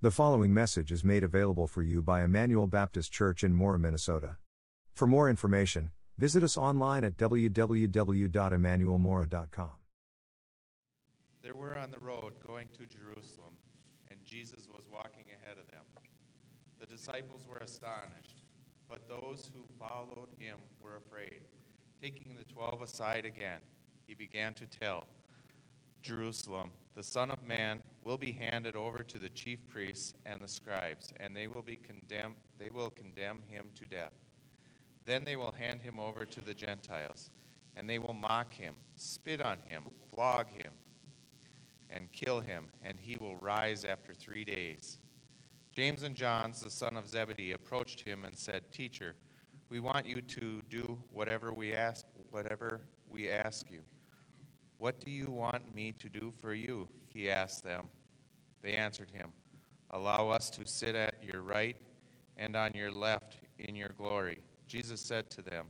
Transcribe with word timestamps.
The 0.00 0.12
following 0.12 0.54
message 0.54 0.92
is 0.92 1.02
made 1.02 1.24
available 1.24 1.66
for 1.66 1.82
you 1.82 2.00
by 2.00 2.22
Emmanuel 2.22 2.68
Baptist 2.68 3.10
Church 3.10 3.42
in 3.42 3.52
Mora, 3.52 3.80
Minnesota. 3.80 4.36
For 4.94 5.08
more 5.08 5.28
information, 5.28 5.90
visit 6.16 6.44
us 6.44 6.56
online 6.56 7.02
at 7.02 7.16
www.emmanuelmora.com. 7.16 9.70
They 11.42 11.50
were 11.50 11.76
on 11.76 11.90
the 11.90 11.98
road 11.98 12.34
going 12.46 12.68
to 12.78 12.86
Jerusalem, 12.86 13.56
and 14.08 14.24
Jesus 14.24 14.68
was 14.72 14.84
walking 14.88 15.24
ahead 15.42 15.58
of 15.58 15.68
them. 15.72 15.82
The 16.78 16.86
disciples 16.86 17.44
were 17.48 17.58
astonished, 17.58 18.44
but 18.88 19.08
those 19.08 19.50
who 19.52 19.64
followed 19.80 20.28
him 20.38 20.58
were 20.80 20.94
afraid. 20.94 21.40
Taking 22.00 22.36
the 22.36 22.44
twelve 22.44 22.82
aside 22.82 23.24
again, 23.24 23.58
he 24.06 24.14
began 24.14 24.54
to 24.54 24.66
tell 24.66 25.08
Jerusalem, 26.02 26.70
the 26.94 27.02
Son 27.02 27.30
of 27.30 27.42
Man 27.46 27.82
will 28.04 28.18
be 28.18 28.32
handed 28.32 28.76
over 28.76 29.02
to 29.02 29.18
the 29.18 29.28
chief 29.28 29.58
priests 29.68 30.14
and 30.26 30.40
the 30.40 30.48
scribes, 30.48 31.12
and 31.18 31.36
they 31.36 31.46
will 31.46 31.62
be 31.62 31.76
condemned 31.76 32.34
they 32.58 32.70
will 32.70 32.90
condemn 32.90 33.40
him 33.46 33.66
to 33.76 33.84
death. 33.86 34.12
Then 35.04 35.24
they 35.24 35.36
will 35.36 35.52
hand 35.52 35.80
him 35.80 36.00
over 36.00 36.24
to 36.24 36.40
the 36.40 36.54
Gentiles, 36.54 37.30
and 37.76 37.88
they 37.88 37.98
will 37.98 38.14
mock 38.14 38.52
him, 38.52 38.74
spit 38.96 39.40
on 39.40 39.58
him, 39.64 39.84
flog 40.12 40.48
him, 40.48 40.72
and 41.88 42.10
kill 42.12 42.40
him, 42.40 42.66
and 42.82 42.98
he 43.00 43.16
will 43.16 43.36
rise 43.36 43.84
after 43.84 44.12
three 44.12 44.44
days. 44.44 44.98
James 45.72 46.02
and 46.02 46.16
John, 46.16 46.52
the 46.62 46.70
son 46.70 46.96
of 46.96 47.08
Zebedee, 47.08 47.52
approached 47.52 48.00
him 48.00 48.24
and 48.24 48.36
said, 48.36 48.72
Teacher, 48.72 49.14
we 49.70 49.80
want 49.80 50.06
you 50.06 50.20
to 50.20 50.60
do 50.68 50.98
whatever 51.12 51.52
we 51.52 51.72
ask 51.72 52.04
whatever 52.30 52.80
we 53.08 53.30
ask 53.30 53.70
you. 53.70 53.80
What 54.78 55.00
do 55.04 55.10
you 55.10 55.26
want 55.26 55.74
me 55.74 55.92
to 55.98 56.08
do 56.08 56.32
for 56.40 56.54
you? 56.54 56.88
He 57.12 57.30
asked 57.30 57.64
them. 57.64 57.88
They 58.62 58.72
answered 58.72 59.10
him, 59.10 59.32
Allow 59.90 60.28
us 60.28 60.50
to 60.50 60.66
sit 60.66 60.94
at 60.94 61.16
your 61.22 61.42
right 61.42 61.76
and 62.36 62.54
on 62.54 62.72
your 62.74 62.92
left 62.92 63.38
in 63.58 63.74
your 63.74 63.90
glory. 63.90 64.38
Jesus 64.68 65.00
said 65.00 65.30
to 65.30 65.42
them, 65.42 65.66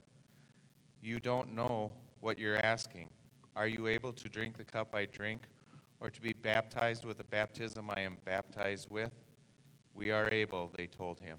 You 1.00 1.20
don't 1.20 1.54
know 1.54 1.90
what 2.20 2.38
you're 2.38 2.58
asking. 2.58 3.08
Are 3.56 3.66
you 3.66 3.86
able 3.86 4.12
to 4.12 4.28
drink 4.28 4.58
the 4.58 4.64
cup 4.64 4.94
I 4.94 5.06
drink, 5.06 5.42
or 6.00 6.10
to 6.10 6.20
be 6.20 6.32
baptized 6.32 7.04
with 7.04 7.18
the 7.18 7.24
baptism 7.24 7.90
I 7.90 8.00
am 8.00 8.18
baptized 8.24 8.88
with? 8.90 9.12
We 9.94 10.10
are 10.10 10.28
able, 10.30 10.70
they 10.76 10.86
told 10.86 11.18
him. 11.18 11.38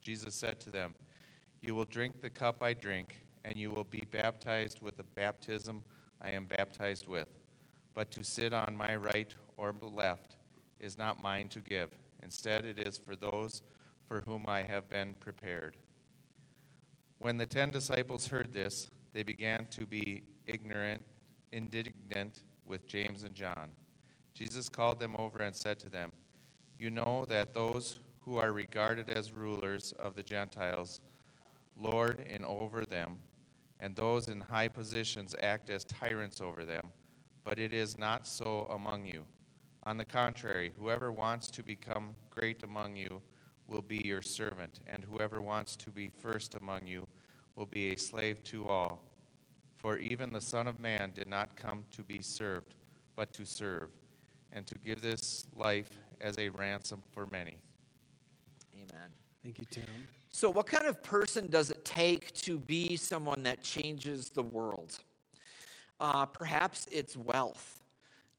Jesus 0.00 0.34
said 0.34 0.58
to 0.60 0.70
them, 0.70 0.94
You 1.60 1.74
will 1.74 1.84
drink 1.84 2.20
the 2.20 2.30
cup 2.30 2.62
I 2.62 2.72
drink, 2.72 3.16
and 3.44 3.56
you 3.56 3.70
will 3.70 3.84
be 3.84 4.04
baptized 4.10 4.80
with 4.80 4.96
the 4.96 5.04
baptism 5.04 5.84
I 6.20 6.30
am 6.30 6.44
baptized 6.44 7.08
with. 7.08 7.28
But 7.94 8.10
to 8.12 8.24
sit 8.24 8.52
on 8.52 8.76
my 8.76 8.96
right 8.96 9.34
or 9.56 9.74
left 9.80 10.36
is 10.78 10.98
not 10.98 11.22
mine 11.22 11.48
to 11.48 11.60
give. 11.60 11.90
Instead, 12.22 12.64
it 12.64 12.78
is 12.78 12.98
for 12.98 13.16
those 13.16 13.62
for 14.06 14.20
whom 14.22 14.44
I 14.46 14.62
have 14.62 14.88
been 14.88 15.14
prepared. 15.20 15.76
When 17.18 17.36
the 17.36 17.46
ten 17.46 17.70
disciples 17.70 18.26
heard 18.26 18.52
this, 18.52 18.90
they 19.12 19.22
began 19.22 19.66
to 19.66 19.86
be 19.86 20.22
ignorant, 20.46 21.02
indignant 21.52 22.42
with 22.66 22.86
James 22.86 23.24
and 23.24 23.34
John. 23.34 23.70
Jesus 24.34 24.68
called 24.68 25.00
them 25.00 25.16
over 25.18 25.40
and 25.40 25.54
said 25.54 25.78
to 25.80 25.90
them, 25.90 26.12
You 26.78 26.90
know 26.90 27.24
that 27.28 27.52
those 27.52 28.00
who 28.20 28.36
are 28.36 28.52
regarded 28.52 29.10
as 29.10 29.32
rulers 29.32 29.92
of 29.98 30.14
the 30.14 30.22
Gentiles 30.22 31.00
lord 31.76 32.24
and 32.28 32.44
over 32.44 32.84
them 32.84 33.18
and 33.80 33.96
those 33.96 34.28
in 34.28 34.40
high 34.40 34.68
positions 34.68 35.34
act 35.42 35.70
as 35.70 35.84
tyrants 35.84 36.40
over 36.40 36.64
them. 36.64 36.86
But 37.44 37.58
it 37.58 37.72
is 37.72 37.98
not 37.98 38.26
so 38.26 38.68
among 38.70 39.06
you. 39.06 39.24
On 39.84 39.96
the 39.96 40.04
contrary, 40.04 40.72
whoever 40.78 41.10
wants 41.10 41.50
to 41.52 41.62
become 41.62 42.14
great 42.28 42.62
among 42.62 42.96
you 42.96 43.22
will 43.66 43.82
be 43.82 44.02
your 44.04 44.20
servant, 44.20 44.80
and 44.86 45.04
whoever 45.04 45.40
wants 45.40 45.76
to 45.76 45.90
be 45.90 46.10
first 46.20 46.54
among 46.54 46.86
you 46.86 47.06
will 47.56 47.66
be 47.66 47.92
a 47.92 47.96
slave 47.96 48.42
to 48.44 48.68
all. 48.68 49.02
For 49.76 49.96
even 49.96 50.32
the 50.32 50.40
Son 50.40 50.66
of 50.66 50.78
Man 50.78 51.12
did 51.14 51.28
not 51.28 51.56
come 51.56 51.84
to 51.92 52.02
be 52.02 52.20
served, 52.20 52.74
but 53.16 53.32
to 53.32 53.46
serve, 53.46 53.88
and 54.52 54.66
to 54.66 54.74
give 54.84 55.00
this 55.00 55.46
life 55.56 55.90
as 56.20 56.36
a 56.38 56.50
ransom 56.50 57.02
for 57.12 57.26
many. 57.26 57.56
Amen. 58.74 59.08
Thank 59.42 59.58
you, 59.58 59.64
Tim. 59.70 59.84
So, 60.32 60.48
what 60.48 60.66
kind 60.66 60.86
of 60.86 61.02
person 61.02 61.48
does 61.48 61.70
it 61.70 61.84
take 61.84 62.32
to 62.34 62.58
be 62.58 62.96
someone 62.96 63.42
that 63.42 63.62
changes 63.62 64.30
the 64.30 64.44
world? 64.44 64.98
Uh, 65.98 66.24
perhaps 66.24 66.86
it's 66.90 67.16
wealth. 67.16 67.82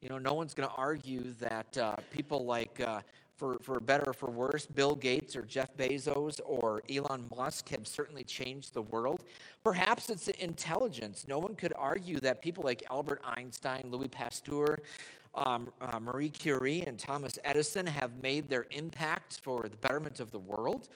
You 0.01 0.09
know, 0.09 0.17
no 0.17 0.33
one's 0.33 0.53
going 0.53 0.69
to 0.69 0.75
argue 0.75 1.33
that 1.39 1.77
uh, 1.77 1.97
people 2.09 2.45
like, 2.45 2.79
uh, 2.79 3.01
for, 3.35 3.57
for 3.61 3.79
better 3.79 4.09
or 4.09 4.13
for 4.13 4.31
worse, 4.31 4.65
Bill 4.65 4.95
Gates 4.95 5.35
or 5.35 5.43
Jeff 5.43 5.75
Bezos 5.75 6.39
or 6.45 6.81
Elon 6.89 7.25
Musk 7.35 7.69
have 7.69 7.85
certainly 7.85 8.23
changed 8.23 8.73
the 8.73 8.83
world. 8.83 9.25
Perhaps 9.63 10.09
it's 10.09 10.29
intelligence. 10.29 11.25
No 11.27 11.39
one 11.39 11.55
could 11.55 11.73
argue 11.77 12.19
that 12.21 12.41
people 12.41 12.63
like 12.63 12.83
Albert 12.89 13.21
Einstein, 13.23 13.83
Louis 13.91 14.07
Pasteur, 14.07 14.79
um, 15.35 15.67
uh, 15.81 15.99
Marie 15.99 16.29
Curie, 16.29 16.83
and 16.87 16.97
Thomas 16.97 17.37
Edison 17.43 17.85
have 17.85 18.11
made 18.23 18.49
their 18.49 18.65
impact 18.71 19.39
for 19.43 19.67
the 19.69 19.77
betterment 19.77 20.19
of 20.19 20.31
the 20.31 20.39
world. 20.39 20.87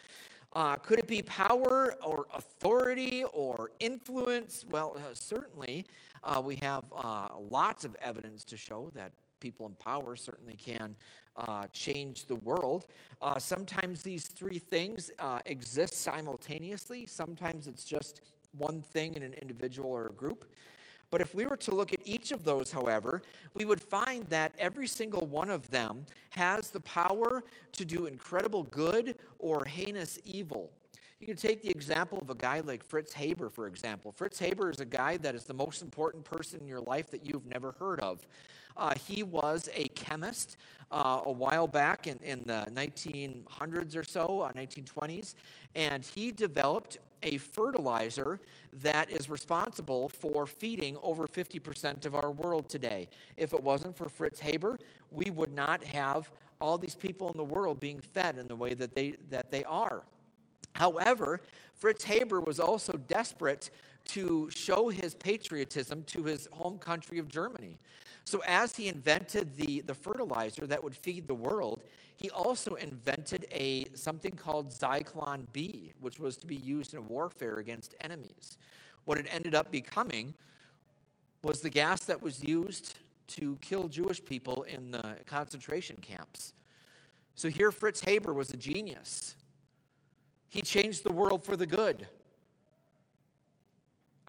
Uh, 0.56 0.78
could 0.78 0.98
it 0.98 1.08
be 1.08 1.22
power 1.22 1.96
or 2.02 2.28
authority 2.34 3.26
or 3.34 3.72
influence? 3.82 4.64
Well, 4.72 4.96
uh, 4.96 5.14
certainly 5.14 5.86
uh, 6.24 6.42
we 6.44 6.56
have 6.62 6.86
uh, 6.96 7.28
lots 7.38 7.84
of 7.84 7.94
evidence 8.02 8.46
to 8.46 8.58
show 8.58 8.90
that 8.96 9.12
people 9.42 9.66
in 9.66 9.74
power 9.74 10.16
certainly 10.16 10.56
can 10.56 10.96
uh, 11.36 11.66
change 11.74 12.26
the 12.26 12.36
world. 12.36 12.88
Uh, 13.22 13.38
sometimes 13.38 14.02
these 14.02 14.28
three 14.28 14.58
things 14.58 15.12
exist 15.46 15.96
simultaneously, 15.96 17.06
sometimes 17.06 17.68
it's 17.68 17.84
just 17.84 18.22
one 18.58 18.82
thing 18.82 19.14
in 19.16 19.24
an 19.24 19.34
individual 19.34 19.92
or 19.92 20.08
a 20.08 20.14
group. 20.14 20.46
But 21.16 21.22
if 21.22 21.34
we 21.34 21.46
were 21.46 21.56
to 21.56 21.74
look 21.74 21.94
at 21.94 22.02
each 22.04 22.34
of 22.34 22.44
those, 22.44 22.74
however, 22.74 23.22
we 23.54 23.64
would 23.64 23.82
find 23.82 24.28
that 24.28 24.52
every 24.60 24.86
single 24.86 25.26
one 25.26 25.50
of 25.50 25.72
them 25.72 26.06
has 26.32 26.72
the 26.72 26.82
power 26.82 27.42
to 27.72 27.86
do 27.86 28.08
incredible 28.08 28.64
good 28.64 29.16
or 29.40 29.64
heinous 29.64 30.20
evil. 30.26 30.74
You 31.20 31.28
can 31.28 31.38
take 31.38 31.62
the 31.62 31.70
example 31.70 32.18
of 32.18 32.30
a 32.30 32.36
guy 32.36 32.60
like 32.60 32.84
Fritz 32.84 33.14
Haber, 33.14 33.50
for 33.50 33.68
example. 33.68 34.12
Fritz 34.12 34.38
Haber 34.38 34.70
is 34.70 34.82
a 34.82 34.86
guy 34.86 35.16
that 35.18 35.34
is 35.34 35.46
the 35.46 35.54
most 35.54 35.82
important 35.82 36.26
person 36.26 36.60
in 36.60 36.68
your 36.68 36.82
life 36.82 37.10
that 37.12 37.26
you've 37.26 37.46
never 37.46 37.72
heard 37.80 38.02
of. 38.02 38.28
Uh, 38.76 38.94
he 39.08 39.24
was 39.24 39.70
a 39.74 39.88
chemist 39.90 40.58
uh, 40.92 41.22
a 41.24 41.32
while 41.32 41.68
back 41.68 42.08
in, 42.08 42.20
in 42.22 42.44
the 42.46 42.68
1900s 42.74 43.96
or 43.96 44.04
so, 44.04 44.42
uh, 44.42 44.52
1920s, 44.52 45.36
and 45.76 46.04
he 46.04 46.34
developed 46.34 46.98
a 47.24 47.38
fertilizer 47.38 48.42
that 48.74 49.10
is 49.10 49.30
responsible 49.30 50.10
for 50.10 50.46
feeding 50.46 50.98
over 51.02 51.28
50% 51.28 52.06
of 52.06 52.14
our 52.14 52.32
world 52.32 52.68
today. 52.68 53.08
If 53.38 53.54
it 53.54 53.64
wasn't 53.64 53.96
for 53.96 54.10
Fritz 54.10 54.42
Haber, 54.42 54.78
we 55.12 55.32
would 55.32 55.54
not 55.54 55.82
have 55.86 56.30
all 56.60 56.78
these 56.78 56.96
people 56.96 57.32
in 57.32 57.38
the 57.38 57.44
world 57.44 57.80
being 57.80 58.02
fed 58.02 58.38
in 58.38 58.48
the 58.48 58.56
way 58.56 58.74
that 58.74 58.94
they, 58.94 59.16
that 59.30 59.50
they 59.50 59.64
are. 59.64 60.04
However, 60.76 61.40
Fritz 61.74 62.04
Haber 62.04 62.42
was 62.42 62.60
also 62.60 62.94
desperate 62.94 63.70
to 64.10 64.50
show 64.52 64.90
his 64.90 65.16
patriotism 65.16 66.04
to 66.04 66.24
his 66.24 66.48
home 66.52 66.78
country 66.78 67.18
of 67.18 67.30
Germany. 67.30 67.80
So, 68.26 68.42
as 68.46 68.76
he 68.76 68.88
invented 68.88 69.56
the, 69.56 69.82
the 69.82 69.94
fertilizer 69.94 70.68
that 70.68 70.84
would 70.84 70.96
feed 70.96 71.28
the 71.28 71.36
world, 71.36 71.84
he 72.18 72.30
also 72.30 72.76
invented 72.76 73.46
a 73.52 73.86
something 73.94 74.32
called 74.32 74.70
Zyklon 74.72 75.46
B, 75.54 75.94
which 76.02 76.20
was 76.20 76.36
to 76.38 76.48
be 76.48 76.58
used 76.58 76.94
in 76.94 77.08
warfare 77.08 77.56
against 77.58 77.96
enemies. 78.02 78.58
What 79.06 79.18
it 79.18 79.28
ended 79.30 79.56
up 79.56 79.72
becoming 79.72 80.34
was 81.42 81.62
the 81.62 81.70
gas 81.70 82.02
that 82.06 82.22
was 82.22 82.44
used 82.44 82.96
to 83.28 83.58
kill 83.62 83.88
Jewish 83.88 84.24
people 84.24 84.64
in 84.64 84.92
the 84.92 85.18
concentration 85.26 85.98
camps. 86.02 86.54
So 87.36 87.48
here 87.48 87.72
Fritz 87.72 88.02
Haber 88.02 88.34
was 88.34 88.50
a 88.52 88.58
genius. 88.58 89.36
He 90.50 90.62
changed 90.62 91.04
the 91.04 91.12
world 91.12 91.44
for 91.44 91.56
the 91.56 91.66
good. 91.66 92.08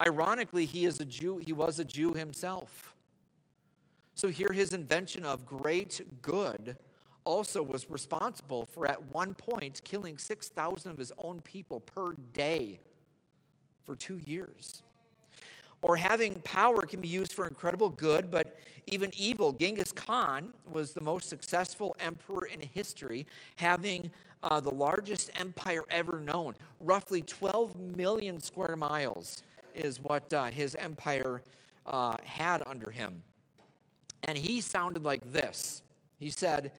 Ironically, 0.05 0.65
he 0.65 0.85
is 0.85 0.99
a 0.99 1.05
Jew, 1.05 1.37
he 1.37 1.53
was 1.53 1.79
a 1.79 1.85
Jew 1.85 2.13
himself. 2.13 2.93
So 4.13 4.29
here 4.29 4.51
his 4.51 4.73
invention 4.73 5.25
of 5.25 5.45
great 5.45 6.01
good 6.21 6.77
also 7.23 7.61
was 7.61 7.89
responsible 7.89 8.65
for 8.65 8.87
at 8.87 9.13
one 9.13 9.33
point 9.33 9.81
killing 9.83 10.17
6,000 10.17 10.91
of 10.91 10.97
his 10.97 11.11
own 11.17 11.41
people 11.41 11.81
per 11.81 12.13
day 12.33 12.79
for 13.83 13.95
two 13.95 14.19
years. 14.25 14.81
Or 15.87 15.95
having 15.95 16.35
power 16.41 16.81
can 16.81 16.99
be 16.99 17.07
used 17.07 17.31
for 17.31 17.47
incredible 17.47 17.89
good, 17.89 18.29
but 18.29 18.59
even 18.87 19.09
evil. 19.17 19.53
Genghis 19.53 19.93
Khan 19.93 20.53
was 20.69 20.91
the 20.91 20.99
most 20.99 21.29
successful 21.29 21.95
emperor 22.01 22.45
in 22.47 22.59
history, 22.59 23.25
having 23.55 24.11
uh, 24.43 24.59
the 24.59 24.69
largest 24.69 25.31
empire 25.39 25.83
ever 25.89 26.19
known. 26.19 26.55
Roughly 26.81 27.21
12 27.21 27.79
million 27.95 28.41
square 28.41 28.75
miles 28.75 29.43
is 29.73 30.01
what 30.01 30.31
uh, 30.33 30.45
his 30.47 30.75
empire 30.75 31.41
uh, 31.85 32.17
had 32.21 32.63
under 32.67 32.91
him. 32.91 33.23
And 34.23 34.37
he 34.37 34.59
sounded 34.59 35.05
like 35.05 35.31
this 35.31 35.83
He 36.19 36.29
said, 36.29 36.73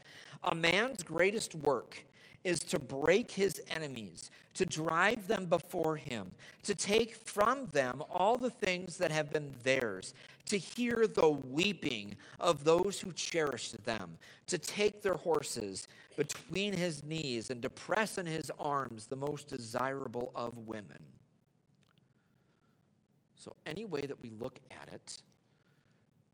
A 0.45 0.55
man's 0.55 1.03
greatest 1.03 1.55
work 1.55 2.05
is 2.45 2.61
to 2.61 2.79
break 2.79 3.31
his 3.31 3.61
enemies, 3.69 4.31
to 4.55 4.65
drive 4.65 5.27
them 5.27 5.47
before 5.47 5.97
him, 5.97 6.31
to 6.63 6.75
take 6.75 7.15
from 7.15 7.67
them 7.67 8.03
all 8.11 8.37
the 8.37 8.51
things 8.51 8.97
that 8.97 9.11
have 9.11 9.31
been 9.33 9.53
theirs, 9.63 10.15
to 10.47 10.57
hear 10.57 11.07
the 11.07 11.29
weeping 11.29 12.17
of 12.41 12.65
those 12.65 13.01
who 13.01 13.13
cherish 13.13 13.71
them, 13.85 14.17
to 14.47 14.59
take 14.59 15.03
their 15.03 15.15
horses 15.15 15.89
between 16.17 16.73
his 16.73 17.05
knees 17.05 17.51
and 17.51 17.63
to 17.63 17.71
press 17.71 18.19
in 18.19 18.27
his 18.27 18.51
arms 18.59 19.07
the 19.07 19.17
most 19.17 19.49
desirable 19.49 20.33
of 20.35 20.57
women. 20.67 21.03
So, 23.37 23.55
any 23.67 23.85
way 23.85 24.01
that 24.01 24.21
we 24.21 24.31
look 24.31 24.59
at 24.71 24.93
it, 24.93 25.23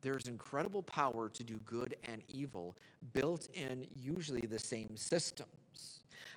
there's 0.01 0.27
incredible 0.27 0.83
power 0.83 1.29
to 1.29 1.43
do 1.43 1.59
good 1.65 1.97
and 2.05 2.23
evil 2.29 2.77
built 3.12 3.49
in 3.55 3.87
usually 3.95 4.47
the 4.47 4.59
same 4.59 4.97
systems. 4.97 5.64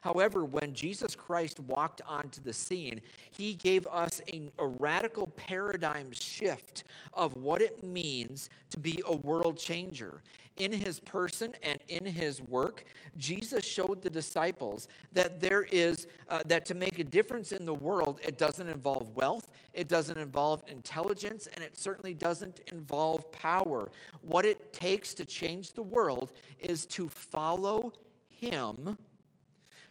However, 0.02 0.46
when 0.46 0.74
Jesus 0.74 1.16
Christ 1.16 1.60
walked 1.60 2.02
onto 2.08 2.42
the 2.42 2.54
scene, 2.54 3.02
he 3.32 3.54
gave 3.54 3.88
us 3.88 4.22
a, 4.32 4.50
a, 4.60 4.68
radical 4.68 5.28
paradigm 5.28 6.12
shift 6.12 6.84
of 7.14 7.36
what 7.36 7.62
it 7.62 7.84
means 7.84 8.50
to 8.70 8.80
be 8.80 9.02
a 9.06 9.16
world 9.16 9.58
changer 9.58 10.22
in 10.58 10.72
his 10.72 11.00
person 11.00 11.54
and 11.64 11.80
in 11.88 12.06
his 12.06 12.42
work, 12.42 12.84
Jesus 13.18 13.64
showed 13.64 14.02
the 14.02 14.10
disciples 14.10 14.88
that 15.14 15.40
there 15.40 15.64
is, 15.72 16.08
uh, 16.30 16.42
that 16.48 16.66
to 16.66 16.76
make 16.76 17.00
a 17.00 17.04
difference 17.04 17.52
in 17.52 17.66
the 17.66 17.74
world, 17.74 18.20
it 18.24 18.38
doesn't 18.38 18.68
involve 18.68 19.16
wealth, 19.16 19.52
it 19.74 19.88
doesn't 19.88 20.18
involve 20.18 20.64
intelligence, 20.68 21.48
and 21.54 21.64
it 21.64 21.78
certainly 21.78 22.14
doesn't 22.14 22.62
involve 22.72 23.32
power. 23.32 23.92
What 24.22 24.46
it 24.46 24.74
takes 24.74 25.14
to 25.16 25.26
change 25.26 25.74
the 25.74 25.84
world 25.84 26.34
is 26.60 26.86
to 26.88 27.08
follow 27.08 27.94
him, 28.30 28.98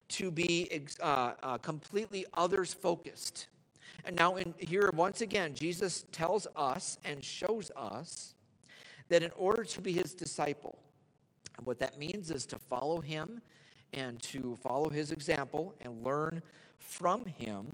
to 0.09 0.31
be 0.31 0.69
uh, 1.01 1.33
uh, 1.43 1.59
completely 1.59 2.27
others 2.35 2.73
focused. 2.73 3.49
And 4.05 4.15
now, 4.17 4.37
in, 4.37 4.55
here, 4.59 4.91
once 4.95 5.21
again, 5.21 5.55
Jesus 5.55 6.05
tells 6.13 6.47
us 6.55 6.99
and 7.05 7.23
shows 7.23 7.71
us 7.77 8.35
that 9.09 9.23
in 9.23 9.31
order 9.37 9.65
to 9.65 9.81
be 9.81 9.93
his 9.93 10.15
disciple, 10.15 10.79
what 11.65 11.79
that 11.79 11.99
means 11.99 12.31
is 12.31 12.47
to 12.47 12.59
follow 12.59 13.01
him 13.01 13.41
and 13.93 14.21
to 14.23 14.57
follow 14.63 14.91
his 14.91 15.11
example 15.11 15.75
and 15.81 16.05
learn 16.05 16.43
from 16.79 17.25
him 17.25 17.67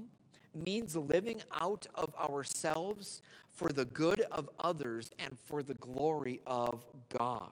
means 0.55 0.97
living 0.97 1.43
out 1.61 1.87
of 1.95 2.15
ourselves 2.15 3.23
for 3.51 3.69
the 3.69 3.85
good 3.87 4.21
of 4.33 4.49
others 4.61 5.11
and 5.19 5.37
for 5.39 5.63
the 5.63 5.75
glory 5.75 6.41
of 6.47 6.85
God. 7.17 7.51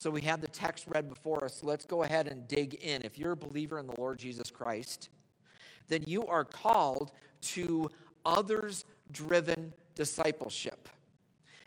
So 0.00 0.10
we 0.10 0.20
have 0.22 0.40
the 0.40 0.48
text 0.48 0.84
read 0.86 1.08
before 1.08 1.44
us. 1.44 1.64
Let's 1.64 1.84
go 1.84 2.04
ahead 2.04 2.28
and 2.28 2.46
dig 2.46 2.74
in. 2.74 3.02
If 3.02 3.18
you're 3.18 3.32
a 3.32 3.36
believer 3.36 3.80
in 3.80 3.88
the 3.88 3.98
Lord 3.98 4.20
Jesus 4.20 4.48
Christ, 4.48 5.08
then 5.88 6.04
you 6.06 6.24
are 6.28 6.44
called 6.44 7.10
to 7.40 7.90
others 8.24 8.84
driven 9.10 9.72
discipleship. 9.96 10.88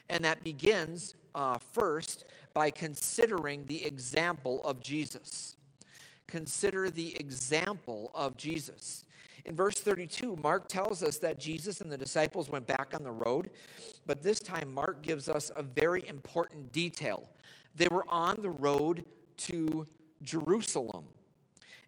And 0.08 0.24
that 0.24 0.46
begins 0.46 1.16
uh, 1.36 1.58
first 1.58 2.24
by 2.54 2.70
considering 2.70 3.66
the 3.66 3.86
example 3.86 4.64
of 4.64 4.82
Jesus. 4.82 5.58
Consider 6.28 6.90
the 6.90 7.20
example 7.20 8.12
of 8.16 8.38
Jesus. 8.38 9.04
In 9.44 9.58
verse 9.58 9.76
32, 9.76 10.38
Mark 10.42 10.70
tells 10.70 11.04
us 11.04 11.18
that 11.18 11.38
Jesus 11.38 11.82
and 11.82 11.92
the 11.92 11.98
disciples 11.98 12.50
went 12.50 12.66
back 12.66 12.94
on 12.94 13.04
the 13.04 13.12
road, 13.12 13.50
but 14.06 14.24
this 14.24 14.40
time 14.40 14.74
Mark 14.74 15.02
gives 15.02 15.28
us 15.28 15.52
a 15.58 15.64
very 15.64 16.08
important 16.08 16.72
detail. 16.72 17.28
They 17.76 17.88
were 17.90 18.06
on 18.08 18.42
the 18.42 18.50
road 18.50 19.06
to 19.38 19.86
Jerusalem. 20.22 21.06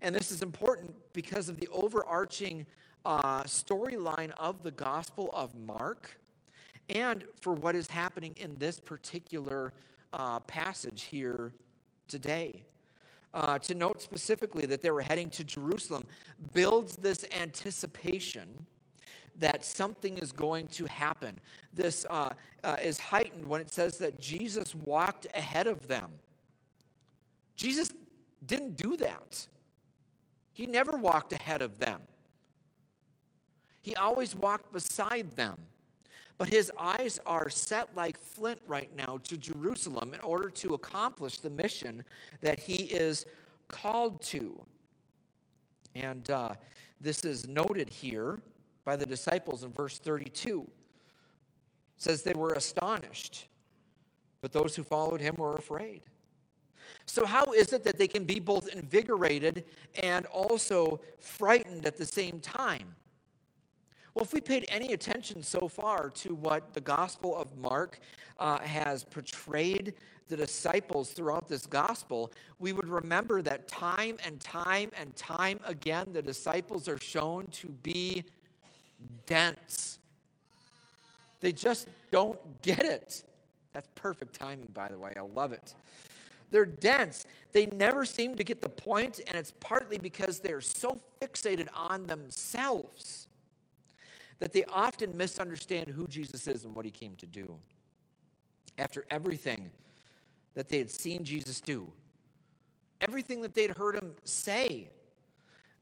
And 0.02 0.14
this 0.14 0.32
is 0.32 0.42
important 0.42 0.94
because 1.14 1.50
of 1.50 1.60
the 1.60 1.68
overarching 1.72 2.66
uh, 3.06 3.44
storyline 3.44 4.32
of 4.38 4.64
the 4.64 4.72
Gospel 4.72 5.30
of 5.34 5.56
Mark 5.56 6.20
and 6.90 7.24
for 7.42 7.54
what 7.54 7.76
is 7.76 7.88
happening 7.88 8.34
in 8.38 8.56
this 8.58 8.80
particular 8.80 9.74
uh, 10.12 10.40
passage 10.42 11.04
here 11.04 11.54
today. 12.08 12.64
Uh, 13.34 13.58
to 13.58 13.74
note 13.74 14.00
specifically 14.00 14.68
that 14.68 14.82
they 14.82 14.92
were 14.92 15.02
heading 15.02 15.28
to 15.28 15.44
Jerusalem 15.44 16.04
builds 16.54 16.96
this 16.98 17.26
anticipation 17.36 18.48
that 19.40 19.66
something 19.66 20.18
is 20.18 20.32
going 20.32 20.68
to 20.68 20.86
happen. 20.86 21.40
This 21.74 22.06
uh, 22.10 22.34
uh, 22.64 22.78
is 22.84 23.00
heightened 23.00 23.48
when 23.48 23.62
it 23.62 23.72
says 23.72 23.98
that 23.98 24.20
Jesus 24.20 24.76
walked 24.76 25.28
ahead 25.34 25.68
of 25.68 25.88
them. 25.88 26.12
Jesus 27.56 27.92
didn't 28.46 28.78
do 28.78 28.98
that, 28.98 29.48
he 30.52 30.66
never 30.66 30.98
walked 30.98 31.34
ahead 31.34 31.62
of 31.62 31.80
them, 31.80 32.02
he 33.82 33.96
always 33.96 34.36
walked 34.36 34.72
beside 34.72 35.32
them. 35.36 35.58
But 36.40 36.50
his 36.50 36.72
eyes 36.80 37.20
are 37.28 37.48
set 37.48 37.96
like 37.96 38.18
flint 38.18 38.60
right 38.68 38.90
now 38.98 39.20
to 39.26 39.38
Jerusalem 39.38 40.16
in 40.16 40.20
order 40.22 40.50
to 40.50 40.74
accomplish 40.74 41.38
the 41.38 41.52
mission 41.52 42.04
that 42.42 42.60
he 42.60 42.86
is 42.86 43.28
called 43.68 44.20
to. 44.24 44.60
And 45.94 46.28
uh, 46.32 46.54
this 47.00 47.24
is 47.24 47.48
noted 47.48 47.88
here 47.88 48.40
by 48.86 48.96
the 48.96 49.06
disciples 49.06 49.64
in 49.64 49.72
verse 49.72 50.00
32. 50.00 50.62
It 50.62 52.02
says 52.02 52.24
they 52.24 52.34
were 52.34 52.54
astonished, 52.54 53.48
but 54.42 54.52
those 54.52 54.76
who 54.76 54.84
followed 54.84 55.22
him 55.22 55.36
were 55.38 55.56
afraid. 55.56 56.02
So, 57.06 57.26
how 57.26 57.52
is 57.54 57.74
it 57.74 57.84
that 57.84 57.98
they 57.98 58.08
can 58.08 58.24
be 58.24 58.40
both 58.40 58.68
invigorated 58.70 59.66
and 60.02 60.26
also 60.28 61.02
frightened 61.20 61.86
at 61.86 61.98
the 61.98 62.06
same 62.06 62.40
time? 62.40 62.96
Well, 64.14 64.24
if 64.24 64.34
we 64.34 64.42
paid 64.42 64.66
any 64.70 64.94
attention 64.94 65.42
so 65.42 65.68
far 65.68 66.10
to 66.12 66.36
what 66.36 66.74
the 66.74 66.82
Gospel 66.82 67.36
of 67.36 67.58
Mark 67.58 68.00
uh, 68.38 68.60
has 68.60 69.04
portrayed 69.04 69.96
the 70.28 70.38
disciples 70.38 71.12
throughout 71.12 71.48
this 71.48 71.66
gospel, 71.66 72.32
we 72.60 72.74
would 72.74 72.88
remember 72.88 73.42
that 73.42 73.68
time 73.68 74.18
and 74.26 74.40
time 74.40 74.92
and 74.98 75.16
time 75.16 75.60
again, 75.66 76.08
the 76.12 76.22
disciples 76.22 76.88
are 76.88 77.00
shown 77.00 77.48
to 77.48 77.70
be 77.70 78.24
dense. 79.26 80.00
They 81.42 81.52
just 81.52 81.88
don't 82.12 82.40
get 82.62 82.84
it. 82.84 83.24
That's 83.74 83.90
perfect 83.96 84.40
timing, 84.40 84.70
by 84.74 84.88
the 84.88 84.98
way. 84.98 85.14
I 85.18 85.22
love 85.22 85.52
it. 85.52 85.74
They're 86.52 86.66
dense. 86.66 87.26
They 87.52 87.66
never 87.66 88.06
seem 88.06 88.36
to 88.36 88.44
get 88.44 88.62
the 88.62 88.70
point, 88.70 89.20
and 89.28 89.36
it's 89.36 89.54
partly 89.60 89.98
because 89.98 90.40
they're 90.40 90.62
so 90.62 91.02
fixated 91.20 91.68
on 91.76 92.06
themselves 92.06 93.28
that 94.40 94.54
they 94.54 94.64
often 94.66 95.18
misunderstand 95.18 95.88
who 95.88 96.08
Jesus 96.08 96.48
is 96.48 96.64
and 96.66 96.76
what 96.76 96.86
he 96.86 96.92
came 96.92 97.16
to 97.16 97.26
do. 97.26 97.56
After 98.78 99.06
everything 99.10 99.72
that 100.54 100.70
they 100.70 100.78
had 100.78 100.92
seen 100.92 101.24
Jesus 101.24 101.60
do, 101.60 101.92
everything 103.02 103.42
that 103.42 103.54
they'd 103.54 103.72
heard 103.72 103.96
him 103.96 104.14
say, 104.24 104.90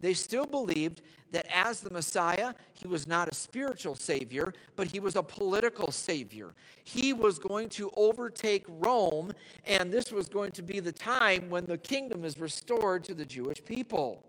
they 0.01 0.13
still 0.13 0.46
believed 0.46 1.01
that 1.31 1.46
as 1.53 1.79
the 1.79 1.89
Messiah, 1.89 2.53
he 2.74 2.88
was 2.88 3.08
not 3.08 3.29
a 3.29 3.34
spiritual 3.34 3.96
savior, 3.96 4.53
but 4.75 4.88
he 4.88 5.00
was 5.00 5.15
a 5.15 5.24
political 5.24 5.91
savior. 5.91 6.53
He 6.84 7.13
was 7.13 7.39
going 7.39 7.70
to 7.70 7.89
overtake 7.96 8.65
Rome, 8.67 9.31
and 9.65 9.91
this 9.91 10.12
was 10.12 10.27
going 10.27 10.51
to 10.51 10.62
be 10.62 10.79
the 10.79 10.91
time 10.91 11.50
when 11.50 11.65
the 11.65 11.77
kingdom 11.77 12.25
is 12.25 12.38
restored 12.38 13.03
to 13.05 13.13
the 13.13 13.25
Jewish 13.25 13.63
people. 13.63 14.25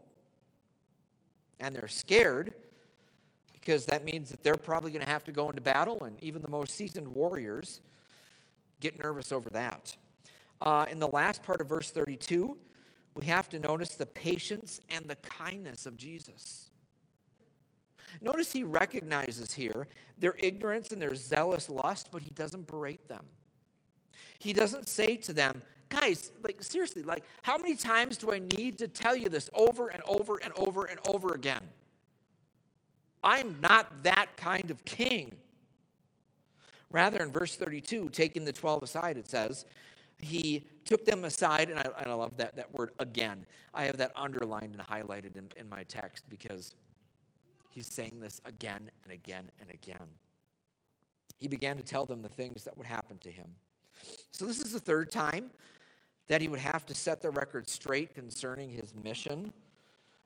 And 1.59 1.75
they're 1.75 1.89
scared 1.89 2.55
because 3.53 3.87
that 3.87 4.05
means 4.05 4.29
that 4.31 4.43
they're 4.43 4.55
probably 4.57 4.91
going 4.91 5.05
to 5.05 5.11
have 5.11 5.25
to 5.25 5.33
go 5.33 5.49
into 5.49 5.61
battle, 5.61 6.05
and 6.05 6.23
even 6.23 6.43
the 6.43 6.51
most 6.51 6.75
seasoned 6.75 7.09
warriors 7.09 7.81
get 8.81 9.03
nervous 9.03 9.33
over 9.33 9.49
that. 9.51 9.97
Uh, 10.61 10.87
in 10.91 10.99
the 10.99 11.09
last 11.09 11.43
part 11.43 11.61
of 11.61 11.69
verse 11.69 11.91
32, 11.91 12.57
we 13.15 13.27
have 13.27 13.49
to 13.51 13.59
notice 13.59 13.91
the 13.91 14.07
patience 14.07 14.81
and 14.89 15.07
the 15.07 15.17
kindness 15.17 15.87
of 15.87 15.97
Jesus. 15.97 16.71
Notice 18.21 18.53
he 18.53 18.63
recognizes 18.63 19.53
here 19.53 19.87
their 20.19 20.35
ignorance 20.39 20.93
and 20.93 21.01
their 21.01 21.15
zealous 21.15 21.69
lust, 21.69 22.09
but 22.11 22.23
he 22.23 22.31
doesn't 22.31 22.67
berate 22.67 23.09
them. 23.09 23.25
He 24.39 24.53
doesn't 24.53 24.89
say 24.89 25.17
to 25.17 25.33
them, 25.33 25.63
guys, 25.89 26.33
like 26.43 26.63
seriously, 26.63 27.03
like 27.03 27.25
how 27.43 27.57
many 27.57 27.77
times 27.77 28.17
do 28.17 28.33
I 28.33 28.41
need 28.57 28.79
to 28.79 28.89
tell 28.89 29.15
you 29.15 29.29
this 29.29 29.49
over 29.55 29.89
and 29.89 30.03
over 30.07 30.39
and 30.43 30.53
over 30.57 30.85
and 30.87 30.99
over 31.07 31.35
again? 31.35 31.63
I'm 33.23 33.61
not 33.61 34.03
that 34.03 34.37
kind 34.37 34.71
of 34.71 34.85
king. 34.85 35.37
Rather, 36.91 37.23
in 37.23 37.31
verse 37.31 37.57
32, 37.57 38.11
taking 38.11 38.45
the 38.45 38.53
12 38.53 38.83
aside, 38.83 39.17
it 39.17 39.29
says, 39.29 39.65
he 40.23 40.65
took 40.85 41.05
them 41.05 41.25
aside, 41.25 41.69
and 41.69 41.79
I, 41.79 41.87
and 41.99 42.11
I 42.11 42.15
love 42.15 42.37
that, 42.37 42.57
that 42.57 42.73
word 42.73 42.93
again. 42.99 43.45
I 43.75 43.85
have 43.85 43.97
that 43.99 44.13
underlined 44.17 44.75
and 44.75 44.81
highlighted 44.81 45.37
in, 45.37 45.49
in 45.57 45.69
my 45.69 45.83
text 45.85 46.25
because 46.29 46.75
he's 47.71 47.87
saying 47.87 48.19
this 48.21 48.41
again 48.45 48.91
and 49.03 49.13
again 49.13 49.51
and 49.61 49.69
again. 49.71 50.07
He 51.39 51.49
began 51.49 51.77
to 51.77 51.83
tell 51.83 52.07
them 52.07 52.23
the 52.23 52.29
things 52.29 52.63
that 52.65 52.79
would 52.79 52.87
happen 52.87 53.19
to 53.19 53.31
him. 53.31 53.49
So, 54.31 54.47
this 54.47 54.61
is 54.61 54.73
the 54.73 54.81
third 54.81 55.11
time 55.11 55.51
that 56.29 56.41
he 56.41 56.49
would 56.49 56.61
have 56.61 56.87
to 56.87 56.95
set 56.95 57.21
the 57.21 57.31
record 57.31 57.69
straight 57.69 58.15
concerning 58.15 58.71
his 58.71 58.95
mission. 59.03 59.53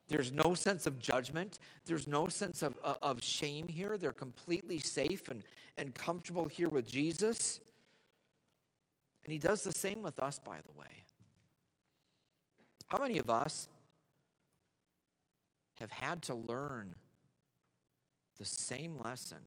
There's 0.08 0.30
no 0.30 0.54
sense 0.54 0.86
of 0.86 0.98
judgment. 0.98 1.58
There's 1.84 2.06
no 2.06 2.28
sense 2.28 2.62
of, 2.62 2.76
of 2.84 3.22
shame 3.22 3.66
here. 3.66 3.96
They're 3.98 4.12
completely 4.12 4.78
safe 4.78 5.28
and, 5.30 5.42
and 5.78 5.94
comfortable 5.94 6.46
here 6.46 6.68
with 6.68 6.86
Jesus. 6.86 7.60
And 9.26 9.32
he 9.32 9.40
does 9.40 9.62
the 9.62 9.72
same 9.72 10.02
with 10.02 10.20
us, 10.20 10.38
by 10.38 10.58
the 10.64 10.78
way. 10.78 10.86
How 12.86 12.98
many 12.98 13.18
of 13.18 13.28
us 13.28 13.66
have 15.80 15.90
had 15.90 16.22
to 16.22 16.34
learn 16.36 16.94
the 18.38 18.44
same 18.44 19.00
lesson 19.02 19.40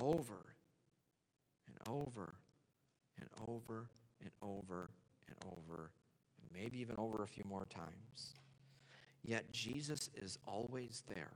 over 0.00 0.56
and 1.68 1.76
over 1.88 2.34
and 3.20 3.28
over 3.46 3.86
and 4.20 4.30
over 4.42 4.90
and 5.28 5.36
over, 5.46 5.92
and 6.42 6.50
maybe 6.52 6.80
even 6.80 6.96
over 6.98 7.22
a 7.22 7.28
few 7.28 7.44
more 7.48 7.66
times? 7.72 8.34
Yet 9.22 9.52
Jesus 9.52 10.10
is 10.16 10.36
always 10.48 11.04
there, 11.14 11.30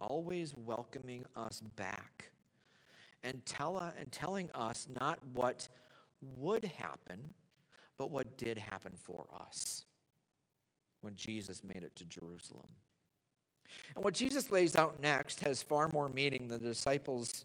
always 0.00 0.54
welcoming 0.56 1.24
us 1.34 1.60
back 1.74 2.30
and, 3.24 3.44
tell, 3.46 3.78
and 3.98 4.10
telling 4.10 4.50
us 4.54 4.86
not 5.00 5.18
what 5.32 5.68
would 6.36 6.64
happen, 6.64 7.34
but 7.98 8.10
what 8.10 8.36
did 8.36 8.58
happen 8.58 8.92
for 8.96 9.26
us 9.40 9.84
when 11.00 11.14
Jesus 11.16 11.62
made 11.64 11.82
it 11.82 11.94
to 11.96 12.04
Jerusalem. 12.04 12.68
And 13.94 14.04
what 14.04 14.14
Jesus 14.14 14.50
lays 14.50 14.76
out 14.76 15.00
next 15.00 15.40
has 15.40 15.62
far 15.62 15.88
more 15.88 16.08
meaning 16.08 16.48
than 16.48 16.62
the 16.62 16.68
disciples 16.68 17.44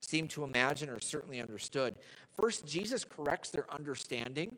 seem 0.00 0.28
to 0.28 0.44
imagine 0.44 0.88
or 0.88 1.00
certainly 1.00 1.40
understood. 1.40 1.94
First, 2.36 2.66
Jesus 2.66 3.04
corrects 3.04 3.50
their 3.50 3.66
understanding 3.72 4.54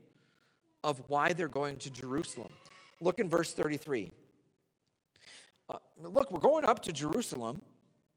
of 0.84 1.02
why 1.08 1.32
they're 1.32 1.48
going 1.48 1.76
to 1.76 1.90
Jerusalem. 1.90 2.52
Look 3.00 3.18
in 3.18 3.28
verse 3.28 3.52
33. 3.52 4.10
Uh, 5.68 5.76
look, 6.02 6.30
we're 6.30 6.40
going 6.40 6.64
up 6.64 6.82
to 6.82 6.92
Jerusalem, 6.92 7.62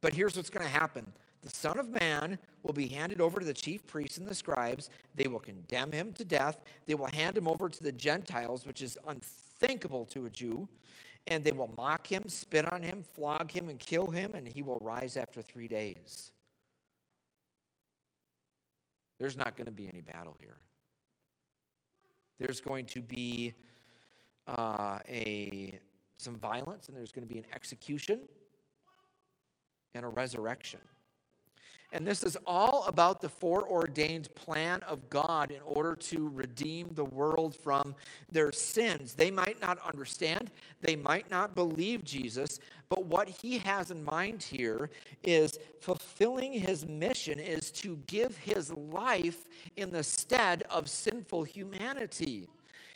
but 0.02 0.14
here's 0.14 0.36
what's 0.36 0.50
going 0.50 0.66
to 0.66 0.72
happen 0.72 1.12
the 1.44 1.50
Son 1.50 1.78
of 1.78 1.90
Man 1.90 2.40
will 2.64 2.74
be 2.74 2.88
handed 2.88 3.20
over 3.20 3.40
to 3.40 3.46
the 3.46 3.54
chief 3.54 3.86
priests 3.86 4.18
and 4.18 4.28
the 4.28 4.36
scribes. 4.36 4.90
They 5.16 5.28
will 5.28 5.40
condemn 5.40 5.92
him 5.92 6.14
to 6.14 6.24
death. 6.24 6.62
They 6.86 6.96
will 6.96 7.08
hand 7.08 7.38
him 7.38 7.48
over 7.48 7.68
to 7.68 7.84
the 7.84 7.92
Gentiles, 7.92 8.66
which 8.66 8.82
is 8.82 8.98
unthinkable 9.08 10.06
to 10.06 10.26
a 10.26 10.30
Jew. 10.30 10.68
And 11.28 11.44
they 11.44 11.52
will 11.52 11.74
mock 11.78 12.08
him, 12.08 12.24
spit 12.28 12.72
on 12.72 12.82
him, 12.82 13.04
flog 13.14 13.52
him, 13.52 13.70
and 13.70 13.80
kill 13.80 14.08
him, 14.08 14.34
and 14.36 14.48
he 14.48 14.62
will 14.62 14.80
rise 14.82 15.18
after 15.18 15.42
three 15.42 15.68
days. 15.68 16.32
There's 19.20 19.38
not 19.38 19.56
going 19.56 19.66
to 19.66 19.72
be 19.72 19.88
any 19.88 20.02
battle 20.02 20.36
here. 20.40 20.58
There's 22.40 22.60
going 22.60 22.86
to 22.88 23.02
be 23.02 23.54
uh, 24.48 25.00
a 25.08 25.80
some 26.18 26.36
violence, 26.36 26.88
and 26.88 26.98
there's 26.98 27.12
going 27.12 27.28
to 27.28 27.34
be 27.34 27.40
an 27.40 27.46
execution 27.54 28.20
and 29.94 30.06
a 30.06 30.08
resurrection. 30.08 30.80
And 31.94 32.08
this 32.08 32.24
is 32.24 32.36
all 32.48 32.86
about 32.88 33.22
the 33.22 33.30
foreordained 33.30 34.34
plan 34.34 34.82
of 34.82 35.12
God 35.12 35.52
in 35.52 35.62
order 35.62 35.96
to 35.96 36.28
redeem 36.28 36.90
the 36.94 37.06
world 37.06 37.56
from 37.56 37.94
their 38.32 38.52
sins. 38.52 39.14
They 39.14 39.30
might 39.30 39.62
not 39.62 39.78
understand, 39.88 40.50
they 40.82 40.96
might 40.96 41.30
not 41.30 41.54
believe 41.54 42.04
Jesus, 42.04 42.60
but 42.90 43.06
what 43.06 43.30
he 43.30 43.60
has 43.60 43.92
in 43.92 44.04
mind 44.04 44.42
here 44.42 44.90
is 45.24 45.60
fulfilling 45.82 46.54
his 46.54 46.84
mission 46.88 47.38
is 47.38 47.70
to 47.72 48.00
give 48.08 48.36
his 48.38 48.74
life 48.74 49.48
in 49.78 49.92
the 49.92 50.04
stead 50.04 50.64
of 50.72 50.90
sinful 50.90 51.44
humanity. 51.44 52.50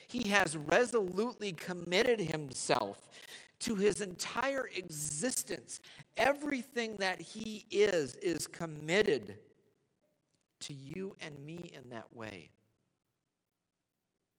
He 0.08 0.28
has 0.30 0.58
resolutely 0.58 1.52
committed 1.52 2.20
himself 2.20 3.08
to 3.60 3.76
his 3.76 4.02
entire 4.02 4.70
existence. 4.76 5.80
Everything 6.16 6.96
that 6.98 7.20
he 7.22 7.66
is, 7.72 8.16
is 8.16 8.48
committed 8.48 9.38
to 10.60 10.74
you 10.74 11.16
and 11.22 11.38
me 11.46 11.72
in 11.74 11.90
that 11.90 12.14
way 12.16 12.50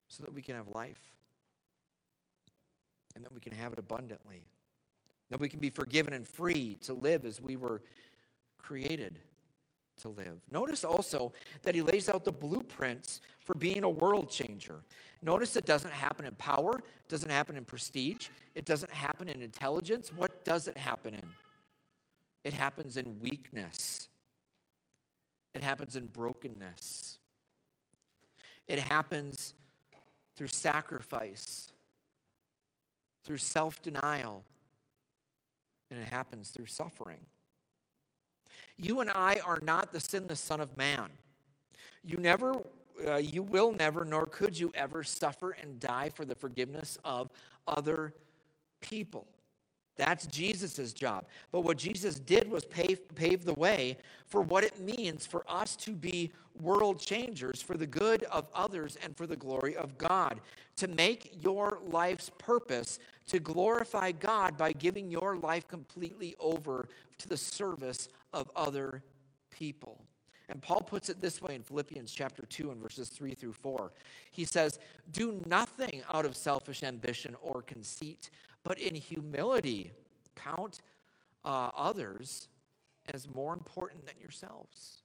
so 0.08 0.22
that 0.24 0.32
we 0.32 0.42
can 0.42 0.54
have 0.54 0.68
life 0.68 1.00
and 3.14 3.24
that 3.24 3.32
we 3.32 3.40
can 3.40 3.52
have 3.52 3.72
it 3.72 3.78
abundantly, 3.78 4.46
that 5.30 5.40
we 5.40 5.48
can 5.48 5.60
be 5.60 5.70
forgiven 5.70 6.12
and 6.12 6.26
free 6.26 6.76
to 6.82 6.94
live 6.94 7.24
as 7.24 7.40
we 7.40 7.56
were 7.56 7.82
created 8.58 9.18
to 9.98 10.08
live. 10.08 10.40
Notice 10.50 10.84
also 10.84 11.32
that 11.62 11.74
he 11.74 11.82
lays 11.82 12.08
out 12.08 12.24
the 12.24 12.32
blueprints 12.32 13.20
for 13.40 13.54
being 13.54 13.84
a 13.84 13.90
world 13.90 14.30
changer. 14.30 14.80
Notice 15.22 15.56
it 15.56 15.66
doesn't 15.66 15.92
happen 15.92 16.24
in 16.24 16.34
power, 16.34 16.78
it 16.78 17.08
doesn't 17.08 17.30
happen 17.30 17.56
in 17.56 17.64
prestige, 17.64 18.28
it 18.54 18.64
doesn't 18.64 18.92
happen 18.92 19.28
in 19.28 19.42
intelligence. 19.42 20.12
What 20.14 20.44
does 20.44 20.68
it 20.68 20.76
happen 20.76 21.14
in? 21.14 21.28
It 22.44 22.54
happens 22.54 22.96
in 22.96 23.18
weakness. 23.20 24.08
It 25.54 25.62
happens 25.62 25.96
in 25.96 26.06
brokenness. 26.06 27.18
It 28.68 28.78
happens 28.78 29.54
through 30.36 30.48
sacrifice, 30.48 31.72
through 33.24 33.38
self 33.38 33.82
denial, 33.82 34.44
and 35.90 35.98
it 35.98 36.08
happens 36.08 36.50
through 36.50 36.66
suffering. 36.66 37.18
You 38.78 39.00
and 39.00 39.10
I 39.10 39.40
are 39.44 39.58
not 39.62 39.92
the 39.92 40.00
sinless 40.00 40.40
Son 40.40 40.60
of 40.60 40.76
Man. 40.76 41.10
You 42.04 42.16
never, 42.16 42.54
uh, 43.06 43.16
you 43.16 43.42
will 43.42 43.72
never, 43.72 44.04
nor 44.04 44.26
could 44.26 44.58
you 44.58 44.70
ever 44.74 45.02
suffer 45.02 45.50
and 45.50 45.80
die 45.80 46.10
for 46.10 46.24
the 46.24 46.34
forgiveness 46.34 46.96
of 47.04 47.30
other 47.66 48.14
people. 48.80 49.26
That's 49.96 50.26
Jesus' 50.26 50.92
job. 50.92 51.26
But 51.50 51.62
what 51.62 51.76
Jesus 51.76 52.20
did 52.20 52.48
was 52.48 52.64
pave, 52.64 53.00
pave 53.16 53.44
the 53.44 53.54
way 53.54 53.98
for 54.26 54.40
what 54.40 54.62
it 54.62 54.78
means 54.80 55.26
for 55.26 55.44
us 55.48 55.74
to 55.76 55.90
be 55.90 56.30
world 56.60 57.00
changers 57.00 57.60
for 57.60 57.76
the 57.76 57.86
good 57.86 58.22
of 58.24 58.46
others 58.54 58.96
and 59.02 59.16
for 59.16 59.26
the 59.26 59.36
glory 59.36 59.76
of 59.76 59.98
God. 59.98 60.40
To 60.76 60.86
make 60.86 61.42
your 61.42 61.80
life's 61.90 62.30
purpose 62.38 63.00
to 63.26 63.40
glorify 63.40 64.12
God 64.12 64.56
by 64.56 64.72
giving 64.72 65.10
your 65.10 65.36
life 65.36 65.66
completely 65.66 66.36
over 66.38 66.88
to 67.18 67.28
the 67.28 67.36
service 67.36 68.08
of 68.32 68.50
other 68.56 69.02
people. 69.50 70.04
And 70.48 70.62
Paul 70.62 70.80
puts 70.80 71.10
it 71.10 71.20
this 71.20 71.42
way 71.42 71.54
in 71.54 71.62
Philippians 71.62 72.10
chapter 72.10 72.44
2 72.46 72.70
and 72.70 72.80
verses 72.80 73.10
3 73.10 73.34
through 73.34 73.52
4. 73.52 73.92
He 74.30 74.44
says, 74.44 74.78
Do 75.10 75.42
nothing 75.46 76.02
out 76.12 76.24
of 76.24 76.36
selfish 76.36 76.82
ambition 76.82 77.36
or 77.42 77.62
conceit, 77.62 78.30
but 78.64 78.78
in 78.78 78.94
humility 78.94 79.92
count 80.36 80.80
uh, 81.44 81.70
others 81.76 82.48
as 83.12 83.28
more 83.34 83.52
important 83.52 84.06
than 84.06 84.14
yourselves. 84.20 85.02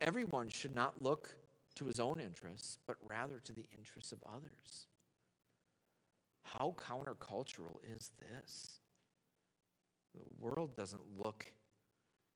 Everyone 0.00 0.48
should 0.48 0.74
not 0.74 1.02
look 1.02 1.34
to 1.76 1.84
his 1.86 2.00
own 2.00 2.20
interests, 2.20 2.78
but 2.86 2.96
rather 3.08 3.40
to 3.44 3.52
the 3.52 3.64
interests 3.76 4.12
of 4.12 4.18
others. 4.26 4.86
How 6.42 6.74
countercultural 6.78 7.78
is 7.96 8.12
this? 8.18 8.80
The 10.14 10.22
world 10.38 10.76
doesn't 10.76 11.02
look 11.18 11.46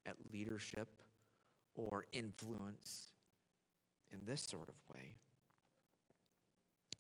at 0.09 0.17
leadership 0.33 0.89
or 1.75 2.07
influence 2.13 3.13
in 4.13 4.19
this 4.27 4.43
sort 4.43 4.69
of 4.69 4.75
way. 4.95 5.15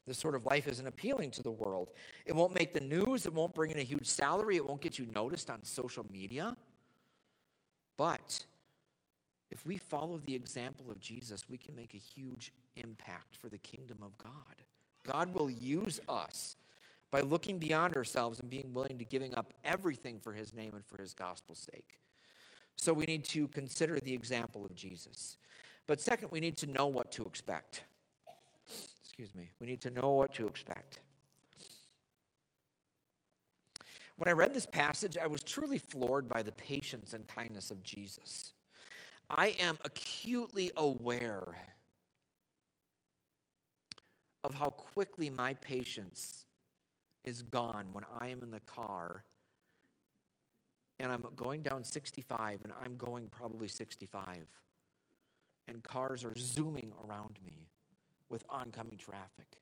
This 0.06 0.18
sort 0.18 0.34
of 0.34 0.46
life 0.46 0.66
isn't 0.68 0.86
appealing 0.86 1.30
to 1.32 1.42
the 1.42 1.50
world. 1.50 1.90
It 2.24 2.34
won't 2.34 2.54
make 2.54 2.72
the 2.72 2.80
news, 2.80 3.26
it 3.26 3.34
won't 3.34 3.54
bring 3.54 3.70
in 3.70 3.78
a 3.78 3.82
huge 3.82 4.06
salary, 4.06 4.56
it 4.56 4.66
won't 4.66 4.80
get 4.80 4.98
you 4.98 5.06
noticed 5.14 5.50
on 5.50 5.62
social 5.64 6.06
media. 6.10 6.56
But 7.98 8.46
if 9.50 9.66
we 9.66 9.76
follow 9.76 10.18
the 10.24 10.34
example 10.34 10.90
of 10.90 11.00
Jesus, 11.00 11.48
we 11.48 11.58
can 11.58 11.74
make 11.74 11.94
a 11.94 11.98
huge 11.98 12.52
impact 12.76 13.36
for 13.36 13.48
the 13.48 13.58
kingdom 13.58 13.98
of 14.02 14.16
God. 14.18 14.32
God 15.06 15.34
will 15.34 15.50
use 15.50 16.00
us 16.08 16.56
by 17.10 17.20
looking 17.20 17.58
beyond 17.58 17.96
ourselves 17.96 18.40
and 18.40 18.50
being 18.50 18.72
willing 18.72 18.98
to 18.98 19.04
giving 19.04 19.34
up 19.34 19.52
everything 19.64 20.20
for 20.20 20.32
his 20.32 20.54
name 20.54 20.72
and 20.74 20.84
for 20.84 21.00
his 21.00 21.14
gospel's 21.14 21.66
sake. 21.72 22.00
So 22.78 22.92
we 22.92 23.04
need 23.04 23.24
to 23.26 23.48
consider 23.48 23.98
the 23.98 24.14
example 24.14 24.64
of 24.64 24.74
Jesus. 24.74 25.36
But 25.86 26.00
second, 26.00 26.30
we 26.30 26.40
need 26.40 26.56
to 26.58 26.66
know 26.66 26.86
what 26.86 27.10
to 27.12 27.24
expect. 27.24 27.82
Excuse 29.04 29.34
me. 29.34 29.50
We 29.60 29.66
need 29.66 29.80
to 29.82 29.90
know 29.90 30.12
what 30.12 30.32
to 30.34 30.46
expect. 30.46 31.00
When 34.16 34.28
I 34.28 34.32
read 34.32 34.54
this 34.54 34.66
passage, 34.66 35.16
I 35.16 35.26
was 35.26 35.42
truly 35.42 35.78
floored 35.78 36.28
by 36.28 36.42
the 36.42 36.52
patience 36.52 37.14
and 37.14 37.26
kindness 37.26 37.70
of 37.70 37.82
Jesus. 37.82 38.52
I 39.30 39.56
am 39.60 39.78
acutely 39.84 40.70
aware 40.76 41.56
of 44.44 44.54
how 44.54 44.70
quickly 44.70 45.30
my 45.30 45.54
patience 45.54 46.46
is 47.24 47.42
gone 47.42 47.86
when 47.92 48.04
I 48.20 48.28
am 48.28 48.42
in 48.42 48.50
the 48.50 48.60
car 48.60 49.24
and 51.00 51.12
I'm 51.12 51.24
going 51.36 51.62
down 51.62 51.84
65 51.84 52.60
and 52.64 52.72
I'm 52.82 52.96
going 52.96 53.28
probably 53.28 53.68
65 53.68 54.46
and 55.68 55.82
cars 55.82 56.24
are 56.24 56.34
zooming 56.36 56.92
around 57.06 57.38
me 57.44 57.68
with 58.28 58.44
oncoming 58.48 58.96
traffic. 58.96 59.60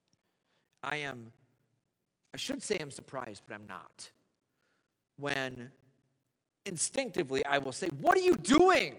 I 0.82 0.96
am, 0.96 1.32
I 2.32 2.36
should 2.36 2.62
say 2.62 2.78
I'm 2.80 2.90
surprised, 2.90 3.42
but 3.46 3.54
I'm 3.54 3.66
not. 3.66 4.10
When 5.18 5.70
instinctively 6.64 7.44
I 7.44 7.58
will 7.58 7.72
say, 7.72 7.88
What 8.00 8.16
are 8.16 8.22
you 8.22 8.36
doing? 8.36 8.96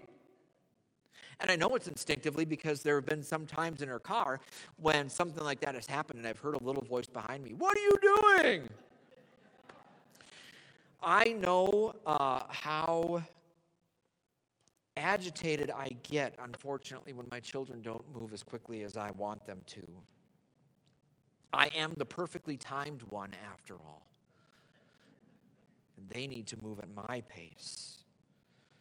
And 1.40 1.52
I 1.52 1.56
know 1.56 1.76
it's 1.76 1.88
instinctively 1.88 2.46
because 2.46 2.82
there 2.82 2.96
have 2.96 3.06
been 3.06 3.22
some 3.22 3.46
times 3.46 3.84
in 3.84 3.90
her 3.90 4.00
car 4.00 4.40
when 4.78 5.08
something 5.08 5.44
like 5.44 5.60
that 5.60 5.76
has 5.76 5.86
happened 5.86 6.20
and 6.20 6.28
I've 6.28 6.40
heard 6.40 6.56
a 6.56 6.64
little 6.64 6.84
voice 6.84 7.06
behind 7.06 7.44
me, 7.44 7.54
What 7.54 7.78
are 7.78 7.82
you 7.82 7.94
doing? 8.02 8.70
I 11.02 11.34
know 11.34 11.94
uh, 12.06 12.42
how 12.50 13.24
agitated 14.96 15.72
I 15.72 15.90
get, 16.04 16.36
unfortunately, 16.40 17.14
when 17.14 17.28
my 17.32 17.40
children 17.40 17.82
don't 17.82 18.04
move 18.14 18.34
as 18.34 18.44
quickly 18.44 18.84
as 18.84 18.98
I 18.98 19.12
want 19.12 19.46
them 19.46 19.62
to. 19.68 19.82
I 21.54 21.70
am 21.76 21.94
the 21.98 22.06
perfectly 22.06 22.58
timed 22.58 23.04
one, 23.04 23.32
after 23.52 23.76
all. 23.76 24.08
And 25.98 26.10
they 26.10 26.28
need 26.28 26.48
to 26.48 26.58
move 26.62 26.80
at 26.80 26.90
my 27.08 27.22
pace. 27.30 27.98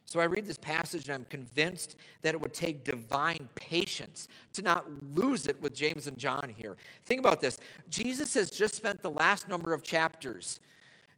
So 0.06 0.20
I 0.20 0.24
read 0.24 0.46
this 0.46 0.58
passage 0.58 1.08
and 1.08 1.14
I'm 1.14 1.24
convinced 1.24 1.96
that 2.22 2.32
it 2.34 2.40
would 2.40 2.54
take 2.54 2.84
divine 2.84 3.48
patience 3.56 4.28
to 4.52 4.62
not 4.62 4.86
lose 5.14 5.46
it 5.46 5.60
with 5.60 5.74
James 5.74 6.06
and 6.06 6.16
John 6.16 6.52
here. 6.56 6.76
Think 7.04 7.18
about 7.18 7.40
this 7.40 7.58
Jesus 7.90 8.32
has 8.34 8.48
just 8.48 8.76
spent 8.76 9.02
the 9.02 9.10
last 9.10 9.48
number 9.48 9.74
of 9.74 9.82
chapters 9.82 10.60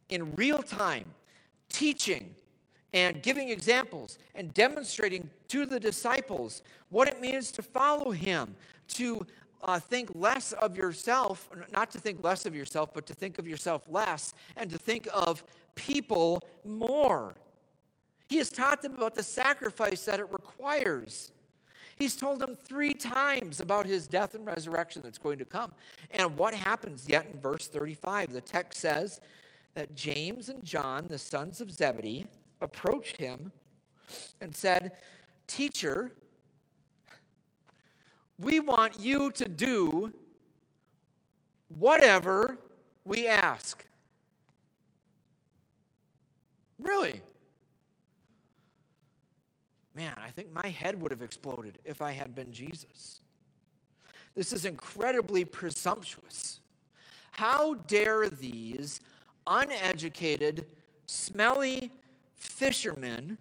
in 0.09 0.35
real 0.35 0.61
time 0.61 1.05
teaching 1.69 2.33
and 2.93 3.21
giving 3.21 3.49
examples 3.49 4.17
and 4.35 4.53
demonstrating 4.53 5.29
to 5.47 5.65
the 5.65 5.79
disciples 5.79 6.63
what 6.89 7.07
it 7.07 7.21
means 7.21 7.51
to 7.51 7.61
follow 7.61 8.11
him, 8.11 8.55
to 8.87 9.25
uh, 9.63 9.79
think 9.79 10.09
less 10.15 10.53
of 10.53 10.75
yourself, 10.75 11.49
not 11.71 11.91
to 11.91 11.99
think 11.99 12.23
less 12.23 12.45
of 12.45 12.55
yourself, 12.55 12.93
but 12.93 13.05
to 13.05 13.13
think 13.13 13.37
of 13.37 13.47
yourself 13.47 13.83
less, 13.89 14.33
and 14.57 14.69
to 14.69 14.77
think 14.77 15.07
of 15.13 15.43
people 15.75 16.41
more. 16.65 17.35
He 18.27 18.37
has 18.37 18.49
taught 18.49 18.81
them 18.81 18.95
about 18.95 19.15
the 19.15 19.23
sacrifice 19.23 20.05
that 20.05 20.19
it 20.19 20.31
requires. 20.31 21.31
He's 21.97 22.15
told 22.15 22.39
them 22.39 22.55
three 22.55 22.93
times 22.93 23.59
about 23.59 23.85
his 23.85 24.07
death 24.07 24.33
and 24.33 24.45
resurrection 24.45 25.01
that's 25.03 25.17
going 25.17 25.37
to 25.39 25.45
come. 25.45 25.73
And 26.11 26.37
what 26.37 26.53
happens 26.53 27.09
yet 27.09 27.27
in 27.31 27.39
verse 27.39 27.67
35? 27.67 28.31
The 28.31 28.41
text 28.41 28.79
says 28.79 29.19
that 29.75 29.95
James 29.95 30.49
and 30.49 30.63
John, 30.63 31.07
the 31.07 31.17
sons 31.17 31.61
of 31.61 31.71
Zebedee, 31.71 32.25
approached 32.61 33.17
him 33.17 33.51
and 34.41 34.55
said, 34.55 34.93
Teacher, 35.47 36.11
we 38.37 38.59
want 38.59 38.99
you 38.99 39.31
to 39.31 39.47
do 39.47 40.13
whatever 41.77 42.57
we 43.05 43.27
ask. 43.27 43.85
Really? 46.79 47.21
Man, 49.95 50.13
I 50.17 50.29
think 50.29 50.53
my 50.53 50.69
head 50.69 51.01
would 51.01 51.11
have 51.11 51.21
exploded 51.21 51.79
if 51.83 52.01
I 52.01 52.11
had 52.11 52.33
been 52.33 52.51
Jesus. 52.53 53.21
This 54.35 54.53
is 54.53 54.63
incredibly 54.63 55.43
presumptuous. 55.43 56.61
How 57.31 57.73
dare 57.73 58.29
these 58.29 59.01
uneducated, 59.49 60.65
smelly 61.07 61.91
fishermen 62.35 63.37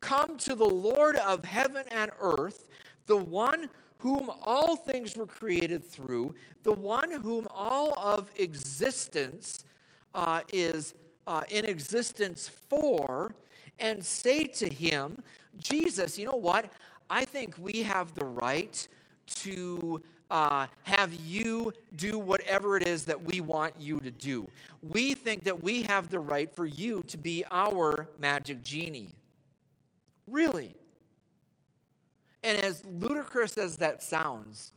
come 0.00 0.36
to 0.38 0.54
the 0.54 0.64
Lord 0.64 1.16
of 1.16 1.44
heaven 1.44 1.84
and 1.90 2.10
earth, 2.20 2.68
the 3.06 3.16
one 3.16 3.68
whom 3.98 4.30
all 4.42 4.76
things 4.76 5.16
were 5.16 5.26
created 5.26 5.84
through, 5.84 6.34
the 6.62 6.72
one 6.72 7.10
whom 7.10 7.46
all 7.50 7.98
of 7.98 8.30
existence 8.38 9.64
uh, 10.14 10.40
is 10.52 10.94
uh, 11.26 11.42
in 11.50 11.64
existence 11.64 12.48
for, 12.48 13.34
and 13.78 14.04
say 14.04 14.44
to 14.44 14.68
him, 14.68 15.22
Jesus, 15.58 16.18
you 16.18 16.26
know 16.26 16.36
what? 16.36 16.72
I 17.10 17.24
think 17.24 17.56
we 17.58 17.82
have 17.82 18.14
the 18.14 18.24
right 18.24 18.86
to 19.36 20.00
uh, 20.30 20.66
have 20.84 21.12
you 21.12 21.72
do 21.96 22.18
whatever 22.18 22.76
it 22.76 22.86
is 22.86 23.04
that 23.06 23.20
we 23.22 23.40
want 23.40 23.74
you 23.78 23.98
to 24.00 24.10
do. 24.10 24.48
We 24.82 25.14
think 25.14 25.44
that 25.44 25.62
we 25.62 25.82
have 25.82 26.08
the 26.08 26.20
right 26.20 26.54
for 26.54 26.66
you 26.66 27.02
to 27.08 27.18
be 27.18 27.44
our 27.50 28.08
magic 28.18 28.62
genie. 28.62 29.14
Really? 30.26 30.74
And 32.42 32.58
as 32.58 32.84
ludicrous 32.86 33.58
as 33.58 33.76
that 33.78 34.02
sounds, 34.02 34.72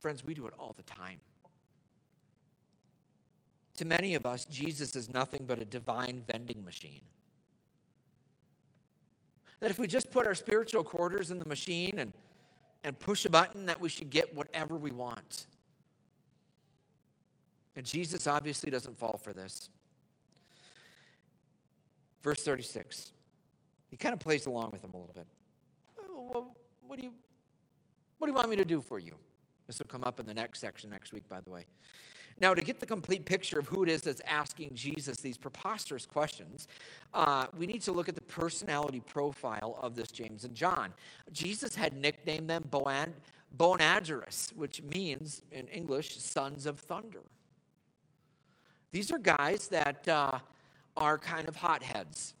friends, 0.00 0.24
we 0.24 0.34
do 0.34 0.46
it 0.46 0.54
all 0.58 0.74
the 0.76 0.82
time. 0.82 1.20
To 3.76 3.84
many 3.86 4.14
of 4.14 4.26
us, 4.26 4.44
Jesus 4.44 4.94
is 4.96 5.08
nothing 5.08 5.44
but 5.46 5.58
a 5.58 5.64
divine 5.64 6.22
vending 6.30 6.62
machine. 6.64 7.00
That 9.60 9.70
if 9.70 9.78
we 9.78 9.86
just 9.86 10.10
put 10.10 10.26
our 10.26 10.34
spiritual 10.34 10.84
quarters 10.84 11.30
in 11.30 11.38
the 11.38 11.46
machine 11.46 11.98
and, 11.98 12.12
and 12.84 12.98
push 12.98 13.24
a 13.24 13.30
button, 13.30 13.66
that 13.66 13.80
we 13.80 13.88
should 13.88 14.10
get 14.10 14.34
whatever 14.34 14.76
we 14.76 14.90
want. 14.90 15.46
And 17.76 17.86
Jesus 17.86 18.26
obviously 18.26 18.70
doesn't 18.70 18.98
fall 18.98 19.20
for 19.22 19.32
this. 19.32 19.70
Verse 22.22 22.42
36. 22.42 23.12
He 23.90 23.96
kind 23.96 24.12
of 24.12 24.20
plays 24.20 24.46
along 24.46 24.70
with 24.72 24.82
them 24.82 24.92
a 24.94 24.96
little 24.96 25.14
bit. 25.14 25.26
Oh, 25.98 26.30
well, 26.32 26.56
what 26.86 26.98
do 26.98 27.04
you 27.04 27.12
what 28.18 28.26
do 28.26 28.32
you 28.32 28.36
want 28.36 28.50
me 28.50 28.56
to 28.56 28.66
do 28.66 28.82
for 28.82 28.98
you? 28.98 29.14
This 29.66 29.78
will 29.78 29.86
come 29.86 30.04
up 30.04 30.20
in 30.20 30.26
the 30.26 30.34
next 30.34 30.60
section 30.60 30.90
next 30.90 31.12
week, 31.14 31.26
by 31.26 31.40
the 31.40 31.48
way. 31.48 31.64
Now, 32.40 32.54
to 32.54 32.62
get 32.62 32.80
the 32.80 32.86
complete 32.86 33.26
picture 33.26 33.58
of 33.58 33.68
who 33.68 33.82
it 33.82 33.90
is 33.90 34.00
that's 34.00 34.22
asking 34.26 34.70
Jesus 34.74 35.18
these 35.18 35.36
preposterous 35.36 36.06
questions, 36.06 36.68
uh, 37.12 37.46
we 37.56 37.66
need 37.66 37.82
to 37.82 37.92
look 37.92 38.08
at 38.08 38.14
the 38.14 38.22
personality 38.22 39.00
profile 39.00 39.78
of 39.82 39.94
this 39.94 40.10
James 40.10 40.44
and 40.44 40.54
John. 40.54 40.94
Jesus 41.32 41.74
had 41.74 41.94
nicknamed 41.94 42.48
them 42.48 42.64
Boan, 42.70 43.12
which 44.54 44.82
means 44.82 45.42
in 45.52 45.66
English, 45.68 46.16
sons 46.18 46.64
of 46.64 46.78
thunder. 46.78 47.22
These 48.92 49.12
are 49.12 49.18
guys 49.18 49.68
that 49.68 50.08
uh, 50.08 50.38
are 50.96 51.18
kind 51.18 51.46
of 51.46 51.56
hotheads. 51.56 52.34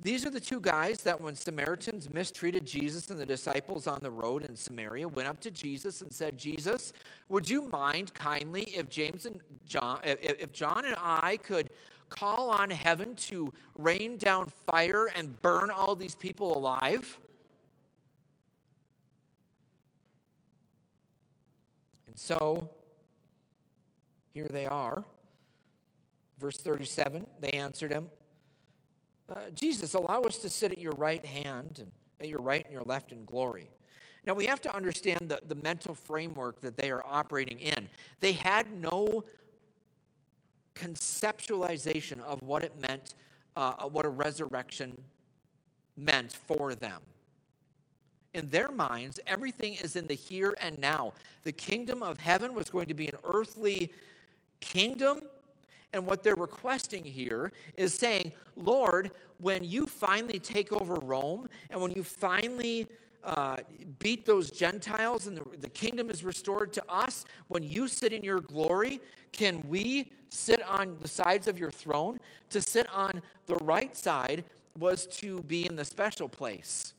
These 0.00 0.24
are 0.24 0.30
the 0.30 0.40
two 0.40 0.60
guys 0.60 0.98
that, 1.02 1.20
when 1.20 1.34
Samaritans 1.34 2.12
mistreated 2.12 2.64
Jesus 2.64 3.10
and 3.10 3.18
the 3.18 3.26
disciples 3.26 3.88
on 3.88 3.98
the 4.00 4.10
road 4.10 4.44
in 4.44 4.54
Samaria, 4.54 5.08
went 5.08 5.28
up 5.28 5.40
to 5.40 5.50
Jesus 5.50 6.02
and 6.02 6.12
said, 6.12 6.38
Jesus, 6.38 6.92
would 7.28 7.50
you 7.50 7.62
mind 7.62 8.14
kindly 8.14 8.62
if 8.62 8.88
James 8.88 9.26
and 9.26 9.40
John, 9.66 9.98
if 10.04 10.52
John 10.52 10.84
and 10.84 10.94
I 11.00 11.38
could 11.38 11.70
call 12.10 12.48
on 12.50 12.70
heaven 12.70 13.16
to 13.16 13.52
rain 13.76 14.16
down 14.18 14.52
fire 14.66 15.08
and 15.16 15.40
burn 15.42 15.68
all 15.70 15.96
these 15.96 16.14
people 16.14 16.56
alive? 16.56 17.18
And 22.06 22.16
so, 22.16 22.70
here 24.32 24.48
they 24.48 24.66
are. 24.66 25.04
Verse 26.38 26.56
37 26.56 27.26
they 27.40 27.50
answered 27.50 27.90
him, 27.90 28.08
uh, 29.28 29.50
Jesus, 29.54 29.94
allow 29.94 30.22
us 30.22 30.38
to 30.38 30.48
sit 30.48 30.72
at 30.72 30.78
your 30.78 30.92
right 30.92 31.24
hand 31.24 31.78
and 31.80 31.90
at 32.20 32.28
your 32.28 32.40
right 32.40 32.64
and 32.64 32.72
your 32.72 32.82
left 32.82 33.12
in 33.12 33.24
glory. 33.24 33.68
Now, 34.26 34.34
we 34.34 34.46
have 34.46 34.60
to 34.62 34.74
understand 34.74 35.28
the, 35.28 35.40
the 35.46 35.54
mental 35.54 35.94
framework 35.94 36.60
that 36.60 36.76
they 36.76 36.90
are 36.90 37.02
operating 37.06 37.58
in. 37.60 37.88
They 38.20 38.32
had 38.32 38.70
no 38.72 39.24
conceptualization 40.74 42.20
of 42.22 42.42
what 42.42 42.62
it 42.62 42.72
meant, 42.80 43.14
uh, 43.56 43.72
what 43.88 44.04
a 44.04 44.08
resurrection 44.08 45.00
meant 45.96 46.32
for 46.32 46.74
them. 46.74 47.00
In 48.34 48.48
their 48.50 48.70
minds, 48.70 49.18
everything 49.26 49.74
is 49.74 49.96
in 49.96 50.06
the 50.06 50.14
here 50.14 50.54
and 50.60 50.78
now. 50.78 51.14
The 51.44 51.52
kingdom 51.52 52.02
of 52.02 52.20
heaven 52.20 52.54
was 52.54 52.68
going 52.70 52.86
to 52.86 52.94
be 52.94 53.08
an 53.08 53.16
earthly 53.24 53.92
kingdom 54.60 55.22
and 55.92 56.06
what 56.06 56.22
they're 56.22 56.34
requesting 56.34 57.04
here 57.04 57.52
is 57.76 57.94
saying, 57.94 58.32
Lord, 58.56 59.10
when 59.38 59.64
you 59.64 59.86
finally 59.86 60.38
take 60.38 60.72
over 60.72 60.94
Rome 60.94 61.48
and 61.70 61.80
when 61.80 61.92
you 61.92 62.02
finally 62.02 62.86
uh, 63.24 63.56
beat 63.98 64.26
those 64.26 64.50
Gentiles 64.50 65.26
and 65.26 65.36
the, 65.36 65.58
the 65.58 65.70
kingdom 65.70 66.10
is 66.10 66.24
restored 66.24 66.72
to 66.74 66.82
us, 66.88 67.24
when 67.48 67.62
you 67.62 67.88
sit 67.88 68.12
in 68.12 68.22
your 68.22 68.40
glory, 68.40 69.00
can 69.32 69.62
we 69.68 70.12
sit 70.30 70.62
on 70.62 70.96
the 71.00 71.08
sides 71.08 71.48
of 71.48 71.58
your 71.58 71.70
throne? 71.70 72.18
To 72.50 72.60
sit 72.60 72.86
on 72.92 73.22
the 73.46 73.56
right 73.56 73.96
side 73.96 74.44
was 74.78 75.06
to 75.06 75.42
be 75.42 75.66
in 75.66 75.76
the 75.76 75.84
special 75.84 76.28
place. 76.28 76.94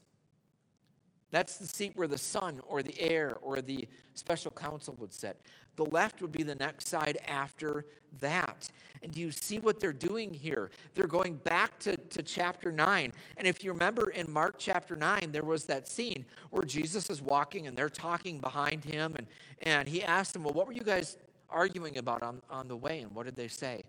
That's 1.31 1.57
the 1.57 1.67
seat 1.67 1.91
where 1.95 2.07
the 2.07 2.17
son 2.17 2.59
or 2.67 2.81
the 2.81 2.99
heir 2.99 3.37
or 3.41 3.61
the 3.61 3.87
special 4.15 4.51
counsel 4.51 4.95
would 4.99 5.13
sit. 5.13 5.39
The 5.75 5.85
left 5.85 6.21
would 6.21 6.31
be 6.31 6.43
the 6.43 6.55
next 6.55 6.87
side 6.87 7.17
after 7.27 7.85
that. 8.19 8.69
And 9.01 9.11
do 9.11 9.21
you 9.21 9.31
see 9.31 9.59
what 9.59 9.79
they're 9.79 9.93
doing 9.93 10.33
here? 10.33 10.71
They're 10.93 11.07
going 11.07 11.35
back 11.35 11.79
to, 11.79 11.95
to 11.95 12.21
chapter 12.21 12.71
9. 12.71 13.13
And 13.37 13.47
if 13.47 13.63
you 13.63 13.71
remember 13.71 14.09
in 14.09 14.31
Mark 14.31 14.55
chapter 14.57 14.95
9, 14.95 15.31
there 15.31 15.43
was 15.43 15.65
that 15.65 15.87
scene 15.87 16.25
where 16.49 16.63
Jesus 16.63 17.09
is 17.09 17.21
walking 17.21 17.67
and 17.67 17.77
they're 17.77 17.89
talking 17.89 18.39
behind 18.39 18.83
him. 18.83 19.15
And, 19.15 19.27
and 19.61 19.87
he 19.87 20.03
asked 20.03 20.33
them, 20.33 20.43
Well, 20.43 20.53
what 20.53 20.67
were 20.67 20.73
you 20.73 20.83
guys 20.83 21.17
arguing 21.49 21.97
about 21.97 22.23
on, 22.23 22.41
on 22.49 22.67
the 22.67 22.75
way? 22.75 22.99
And 22.99 23.11
what 23.13 23.25
did 23.25 23.35
they 23.35 23.47
say? 23.47 23.83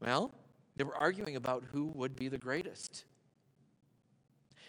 Well, 0.00 0.32
they 0.76 0.84
were 0.84 0.96
arguing 0.96 1.36
about 1.36 1.64
who 1.72 1.86
would 1.94 2.16
be 2.16 2.28
the 2.28 2.38
greatest. 2.38 3.04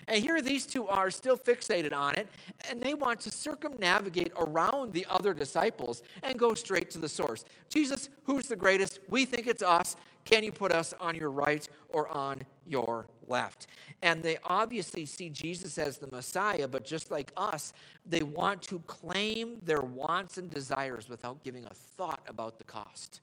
And 0.07 0.23
here 0.23 0.41
these 0.41 0.65
two 0.65 0.87
are 0.87 1.11
still 1.11 1.37
fixated 1.37 1.93
on 1.93 2.15
it, 2.15 2.27
and 2.69 2.81
they 2.81 2.93
want 2.93 3.19
to 3.21 3.31
circumnavigate 3.31 4.31
around 4.37 4.93
the 4.93 5.05
other 5.09 5.33
disciples 5.33 6.01
and 6.23 6.39
go 6.39 6.53
straight 6.53 6.89
to 6.91 6.97
the 6.97 7.09
source. 7.09 7.43
Jesus, 7.69 8.09
who's 8.23 8.47
the 8.47 8.55
greatest? 8.55 8.99
We 9.09 9.25
think 9.25 9.47
it's 9.47 9.63
us. 9.63 9.97
Can 10.23 10.43
you 10.43 10.51
put 10.51 10.71
us 10.71 10.93
on 10.99 11.15
your 11.15 11.31
right 11.31 11.67
or 11.89 12.07
on 12.09 12.41
your 12.65 13.07
left? 13.27 13.67
And 14.01 14.21
they 14.21 14.37
obviously 14.43 15.05
see 15.05 15.29
Jesus 15.29 15.77
as 15.77 15.97
the 15.97 16.07
Messiah, 16.07 16.67
but 16.67 16.85
just 16.85 17.11
like 17.11 17.31
us, 17.35 17.73
they 18.05 18.23
want 18.23 18.61
to 18.63 18.79
claim 18.79 19.57
their 19.63 19.81
wants 19.81 20.37
and 20.37 20.49
desires 20.49 21.09
without 21.09 21.43
giving 21.43 21.65
a 21.65 21.73
thought 21.73 22.21
about 22.27 22.57
the 22.57 22.65
cost. 22.65 23.21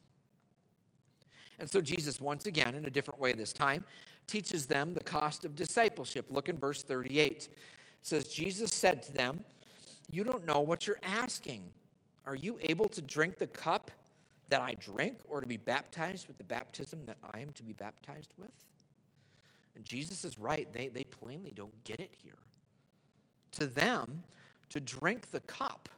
And 1.59 1.70
so 1.70 1.81
Jesus, 1.81 2.20
once 2.20 2.47
again, 2.47 2.75
in 2.75 2.85
a 2.87 2.90
different 2.90 3.20
way 3.20 3.33
this 3.33 3.53
time, 3.53 3.85
teaches 4.26 4.66
them 4.66 4.94
the 4.94 5.04
cost 5.04 5.44
of 5.44 5.54
discipleship. 5.54 6.26
Look 6.30 6.48
in 6.48 6.58
verse 6.58 6.82
38. 6.82 7.32
It 7.32 7.48
says, 8.02 8.28
Jesus 8.28 8.72
said 8.72 9.02
to 9.04 9.12
them, 9.12 9.44
You 10.10 10.24
don't 10.24 10.46
know 10.46 10.60
what 10.60 10.87
you're 10.87 11.00
asking. 11.02 11.64
Are 12.26 12.34
you 12.34 12.58
able 12.62 12.88
to 12.88 13.02
drink 13.02 13.38
the 13.38 13.46
cup 13.46 13.90
that 14.48 14.60
I 14.60 14.74
drink, 14.74 15.18
or 15.28 15.40
to 15.40 15.46
be 15.46 15.56
baptized 15.56 16.28
with 16.28 16.38
the 16.38 16.44
baptism 16.44 17.00
that 17.06 17.16
I 17.32 17.40
am 17.40 17.50
to 17.52 17.62
be 17.62 17.72
baptized 17.72 18.32
with? 18.38 18.52
And 19.74 19.84
Jesus 19.84 20.24
is 20.24 20.38
right. 20.38 20.70
They, 20.72 20.88
they 20.88 21.04
plainly 21.04 21.52
don't 21.54 21.84
get 21.84 22.00
it 22.00 22.14
here. 22.22 22.38
To 23.52 23.66
them, 23.66 24.22
to 24.70 24.80
drink 24.80 25.30
the 25.30 25.40
cup 25.40 25.88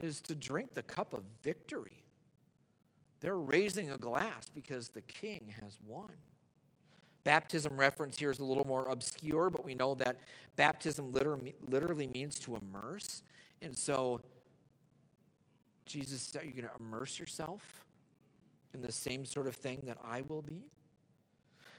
is 0.00 0.20
to 0.22 0.34
drink 0.34 0.74
the 0.74 0.82
cup 0.82 1.12
of 1.12 1.22
victory. 1.42 2.04
They're 3.20 3.38
raising 3.38 3.90
a 3.90 3.98
glass 3.98 4.48
because 4.54 4.88
the 4.88 5.02
king 5.02 5.52
has 5.60 5.76
won. 5.86 6.12
Baptism 7.24 7.76
reference 7.76 8.18
here 8.18 8.30
is 8.30 8.38
a 8.38 8.44
little 8.44 8.66
more 8.66 8.88
obscure, 8.88 9.50
but 9.50 9.64
we 9.64 9.74
know 9.74 9.94
that 9.96 10.18
baptism 10.56 11.12
literally 11.12 12.06
means 12.06 12.38
to 12.40 12.56
immerse. 12.56 13.22
And 13.60 13.76
so, 13.76 14.20
Jesus, 15.84 16.22
said, 16.22 16.42
are 16.42 16.46
you 16.46 16.52
going 16.52 16.64
to 16.64 16.70
immerse 16.80 17.18
yourself 17.18 17.84
in 18.74 18.80
the 18.80 18.92
same 18.92 19.24
sort 19.24 19.46
of 19.46 19.56
thing 19.56 19.82
that 19.86 19.98
I 20.04 20.22
will 20.22 20.42
be? 20.42 20.62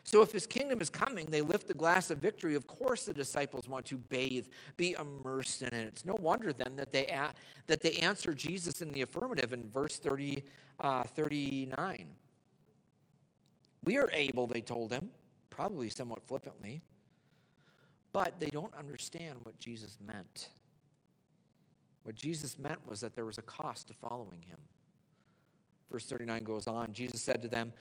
So, 0.04 0.22
if 0.22 0.32
his 0.32 0.48
kingdom 0.48 0.82
is 0.82 0.90
coming, 0.90 1.28
they 1.28 1.42
lift 1.42 1.68
the 1.68 1.74
glass 1.74 2.10
of 2.10 2.18
victory. 2.18 2.56
Of 2.56 2.66
course, 2.68 3.06
the 3.06 3.14
disciples 3.14 3.68
want 3.68 3.86
to 3.88 3.98
bathe, 3.98 4.48
be 4.76 4.96
immersed 5.00 5.62
in 5.62 5.74
it. 5.74 5.88
It's 5.88 6.06
no 6.06 6.16
wonder 6.20 6.52
then 6.52 6.76
that 6.78 6.92
they, 6.92 7.16
that 7.68 7.82
they 7.82 7.92
answer 7.98 8.34
Jesus 8.34 8.82
in 8.82 8.90
the 8.90 9.04
affirmative 9.04 9.54
in 9.54 9.70
verse 9.70 9.98
30, 9.98 10.44
uh, 10.80 11.04
39. 11.04 12.08
We 13.84 13.98
are 13.98 14.10
able, 14.12 14.48
they 14.48 14.62
told 14.62 14.92
him, 14.92 15.10
probably 15.60 15.90
somewhat 15.90 16.26
flippantly, 16.26 16.82
but 18.14 18.40
they 18.40 18.48
don't 18.48 18.74
understand 18.76 19.38
what 19.44 19.60
Jesus 19.60 19.98
meant. 20.08 20.52
What 22.04 22.16
Jesus 22.16 22.58
meant 22.58 22.80
was 22.88 23.02
that 23.02 23.14
there 23.14 23.26
was 23.26 23.38
a 23.40 23.42
cost 23.42 23.90
to 23.90 23.94
following 23.94 24.42
him. 24.42 24.58
Verse 25.92 26.06
39 26.06 26.44
goes 26.46 26.66
on 26.66 26.94
Jesus 26.94 27.22
said 27.22 27.42
to 27.42 27.50
them, 27.50 27.74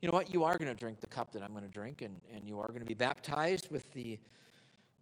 You 0.00 0.08
know 0.08 0.14
what? 0.14 0.32
You 0.32 0.42
are 0.44 0.56
going 0.56 0.74
to 0.74 0.74
drink 0.74 1.00
the 1.00 1.06
cup 1.06 1.32
that 1.32 1.42
I'm 1.42 1.50
going 1.50 1.64
to 1.64 1.70
drink, 1.70 2.00
and, 2.00 2.18
and 2.34 2.48
you 2.48 2.58
are 2.60 2.68
going 2.68 2.80
to 2.80 2.86
be 2.86 2.94
baptized 2.94 3.70
with 3.70 3.92
the 3.92 4.18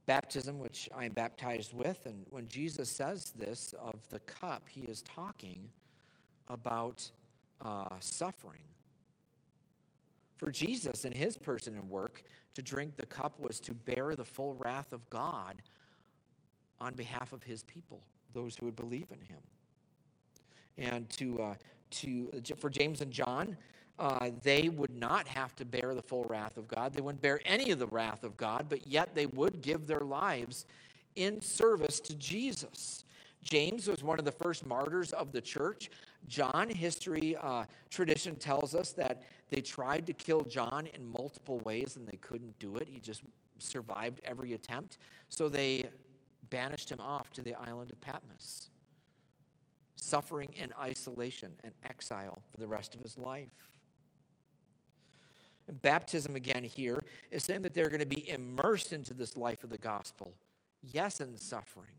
baptism 0.06 0.58
which 0.58 0.88
I 0.92 1.04
am 1.04 1.12
baptized 1.12 1.72
with. 1.72 2.06
And 2.06 2.26
when 2.30 2.48
Jesus 2.48 2.90
says 2.90 3.32
this 3.38 3.72
of 3.78 4.00
the 4.10 4.18
cup, 4.18 4.64
he 4.68 4.80
is 4.80 5.00
talking 5.02 5.68
about 6.48 7.08
uh, 7.64 7.90
suffering. 8.00 8.73
For 10.36 10.50
Jesus 10.50 11.04
in 11.04 11.12
his 11.12 11.36
person 11.36 11.74
and 11.74 11.88
work, 11.88 12.22
to 12.54 12.62
drink 12.62 12.96
the 12.96 13.06
cup 13.06 13.38
was 13.40 13.60
to 13.60 13.74
bear 13.74 14.14
the 14.14 14.24
full 14.24 14.54
wrath 14.54 14.92
of 14.92 15.08
God 15.10 15.62
on 16.80 16.94
behalf 16.94 17.32
of 17.32 17.42
his 17.42 17.62
people, 17.64 18.00
those 18.32 18.56
who 18.56 18.66
would 18.66 18.76
believe 18.76 19.06
in 19.10 19.20
him. 19.20 19.40
And 20.76 21.08
to, 21.10 21.42
uh, 21.42 21.54
to, 21.90 22.30
for 22.56 22.70
James 22.70 23.00
and 23.00 23.12
John, 23.12 23.56
uh, 23.98 24.30
they 24.42 24.68
would 24.68 24.94
not 24.94 25.28
have 25.28 25.54
to 25.56 25.64
bear 25.64 25.94
the 25.94 26.02
full 26.02 26.24
wrath 26.24 26.56
of 26.56 26.66
God. 26.66 26.92
They 26.92 27.00
wouldn't 27.00 27.22
bear 27.22 27.40
any 27.44 27.70
of 27.70 27.78
the 27.78 27.86
wrath 27.86 28.24
of 28.24 28.36
God, 28.36 28.66
but 28.68 28.86
yet 28.86 29.14
they 29.14 29.26
would 29.26 29.60
give 29.60 29.86
their 29.86 30.00
lives 30.00 30.66
in 31.14 31.40
service 31.40 32.00
to 32.00 32.14
Jesus. 32.16 33.04
James 33.44 33.86
was 33.86 34.02
one 34.02 34.18
of 34.18 34.24
the 34.24 34.32
first 34.32 34.66
martyrs 34.66 35.12
of 35.12 35.30
the 35.30 35.40
church. 35.40 35.90
John, 36.26 36.70
history 36.70 37.36
uh, 37.40 37.64
tradition 37.90 38.36
tells 38.36 38.74
us 38.74 38.92
that 38.92 39.22
they 39.50 39.60
tried 39.60 40.06
to 40.06 40.14
kill 40.14 40.40
John 40.40 40.88
in 40.94 41.06
multiple 41.06 41.60
ways 41.60 41.96
and 41.96 42.08
they 42.08 42.16
couldn't 42.16 42.58
do 42.58 42.76
it. 42.76 42.88
He 42.88 42.98
just 42.98 43.22
survived 43.58 44.20
every 44.24 44.54
attempt. 44.54 44.98
So 45.28 45.48
they 45.48 45.84
banished 46.50 46.90
him 46.90 47.00
off 47.00 47.30
to 47.32 47.42
the 47.42 47.54
island 47.54 47.90
of 47.90 48.00
Patmos, 48.00 48.70
suffering 49.96 50.48
in 50.56 50.72
isolation 50.80 51.52
and 51.62 51.72
exile 51.84 52.42
for 52.50 52.58
the 52.58 52.66
rest 52.66 52.94
of 52.94 53.00
his 53.02 53.18
life. 53.18 53.68
And 55.68 55.80
baptism, 55.80 56.36
again, 56.36 56.64
here 56.64 57.02
is 57.30 57.44
saying 57.44 57.62
that 57.62 57.74
they're 57.74 57.88
going 57.88 58.00
to 58.00 58.06
be 58.06 58.28
immersed 58.28 58.92
into 58.92 59.14
this 59.14 59.36
life 59.36 59.64
of 59.64 59.70
the 59.70 59.78
gospel. 59.78 60.32
Yes, 60.82 61.20
in 61.20 61.36
suffering, 61.38 61.94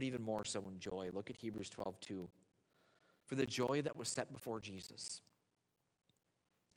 but 0.00 0.06
even 0.06 0.22
more 0.22 0.46
so 0.46 0.64
in 0.66 0.78
joy. 0.78 1.10
Look 1.12 1.28
at 1.28 1.36
Hebrews 1.36 1.68
12 1.68 2.00
2 2.00 2.28
for 3.26 3.34
the 3.34 3.44
joy 3.44 3.82
that 3.82 3.94
was 3.94 4.08
set 4.08 4.32
before 4.32 4.58
Jesus. 4.58 5.20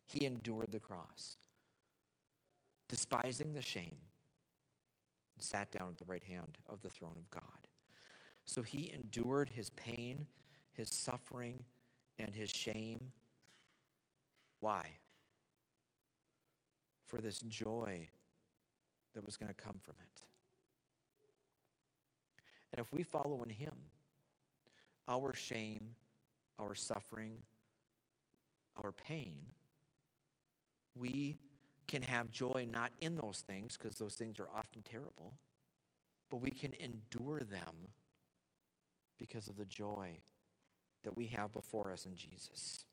He 0.06 0.26
endured 0.26 0.74
the 0.74 0.82
cross, 0.82 1.38
despising 2.90 3.54
the 3.54 3.62
shame, 3.62 3.96
and 5.36 5.42
sat 5.42 5.72
down 5.72 5.88
at 5.88 5.98
the 5.98 6.12
right 6.12 6.24
hand 6.24 6.58
of 6.68 6.82
the 6.82 6.90
throne 6.90 7.16
of 7.16 7.30
God. 7.30 7.68
So 8.44 8.62
he 8.62 8.92
endured 8.94 9.50
his 9.50 9.70
pain, 9.70 10.28
his 10.74 10.90
suffering, 10.90 11.64
and 12.20 12.36
his 12.36 12.50
shame. 12.50 13.00
Why? 14.60 14.86
For 17.06 17.22
this 17.22 17.40
joy 17.40 18.10
that 19.14 19.26
was 19.26 19.38
going 19.38 19.48
to 19.48 19.64
come 19.64 19.80
from 19.82 19.96
it. 20.02 20.33
And 22.74 22.82
if 22.82 22.92
we 22.92 23.04
follow 23.04 23.42
in 23.44 23.50
him, 23.50 23.74
our 25.08 25.34
shame 25.34 25.96
our 26.60 26.76
suffering, 26.76 27.38
our 28.84 28.92
pain, 28.92 29.38
we 30.96 31.38
can 31.88 32.02
have 32.02 32.32
joy 32.32 32.68
not 32.72 32.92
in 33.02 33.16
those 33.16 33.44
things, 33.46 33.78
because 33.78 33.98
those 33.98 34.16
things 34.16 34.40
are 34.40 34.48
often 34.56 34.82
terrible, 34.84 35.34
but 36.30 36.38
we 36.38 36.52
can 36.52 36.74
endure 36.80 37.40
them 37.40 37.90
because 39.20 39.48
of 39.48 39.58
the 39.58 39.66
joy 39.66 40.10
that 41.04 41.16
we 41.16 41.28
have 41.28 41.52
before 41.54 41.92
us 41.92 42.06
in 42.06 42.16
Jesus. 42.16 42.86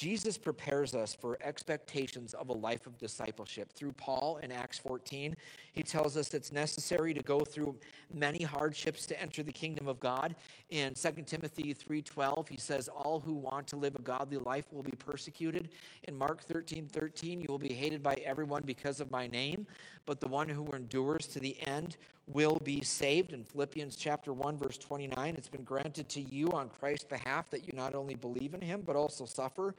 Jesus 0.00 0.38
prepares 0.38 0.94
us 0.94 1.14
for 1.14 1.36
expectations 1.42 2.32
of 2.32 2.48
a 2.48 2.54
life 2.54 2.86
of 2.86 2.96
discipleship. 2.96 3.70
Through 3.70 3.92
Paul 3.92 4.38
in 4.42 4.50
Acts 4.50 4.78
14, 4.78 5.36
he 5.74 5.82
tells 5.82 6.16
us 6.16 6.32
it's 6.32 6.52
necessary 6.52 7.12
to 7.12 7.20
go 7.20 7.40
through 7.40 7.76
many 8.10 8.42
hardships 8.42 9.04
to 9.04 9.20
enter 9.20 9.42
the 9.42 9.52
kingdom 9.52 9.88
of 9.88 10.00
God. 10.00 10.36
In 10.70 10.94
2 10.94 11.26
Timothy 11.26 11.74
3:12, 11.74 12.48
he 12.48 12.56
says 12.56 12.88
all 12.88 13.20
who 13.20 13.34
want 13.34 13.66
to 13.66 13.76
live 13.76 13.94
a 13.94 14.00
godly 14.00 14.38
life 14.38 14.64
will 14.72 14.82
be 14.82 14.92
persecuted. 14.92 15.68
In 16.04 16.16
Mark 16.16 16.46
13:13, 16.46 16.88
13, 16.88 16.88
13, 16.88 17.40
you 17.42 17.48
will 17.50 17.58
be 17.58 17.74
hated 17.74 18.02
by 18.02 18.14
everyone 18.24 18.62
because 18.64 19.00
of 19.00 19.10
my 19.10 19.26
name, 19.26 19.66
but 20.06 20.18
the 20.18 20.28
one 20.28 20.48
who 20.48 20.64
endures 20.72 21.26
to 21.26 21.40
the 21.40 21.60
end 21.66 21.98
will 22.32 22.58
be 22.64 22.80
saved. 22.82 23.32
In 23.32 23.44
Philippians 23.44 23.96
chapter 23.96 24.32
1 24.32 24.58
verse 24.58 24.78
29, 24.78 25.34
it's 25.36 25.48
been 25.48 25.64
granted 25.64 26.08
to 26.10 26.20
you 26.20 26.50
on 26.52 26.68
Christ's 26.68 27.04
behalf 27.04 27.50
that 27.50 27.66
you 27.66 27.72
not 27.74 27.94
only 27.94 28.14
believe 28.14 28.54
in 28.54 28.60
him 28.60 28.82
but 28.84 28.96
also 28.96 29.24
suffer 29.24 29.74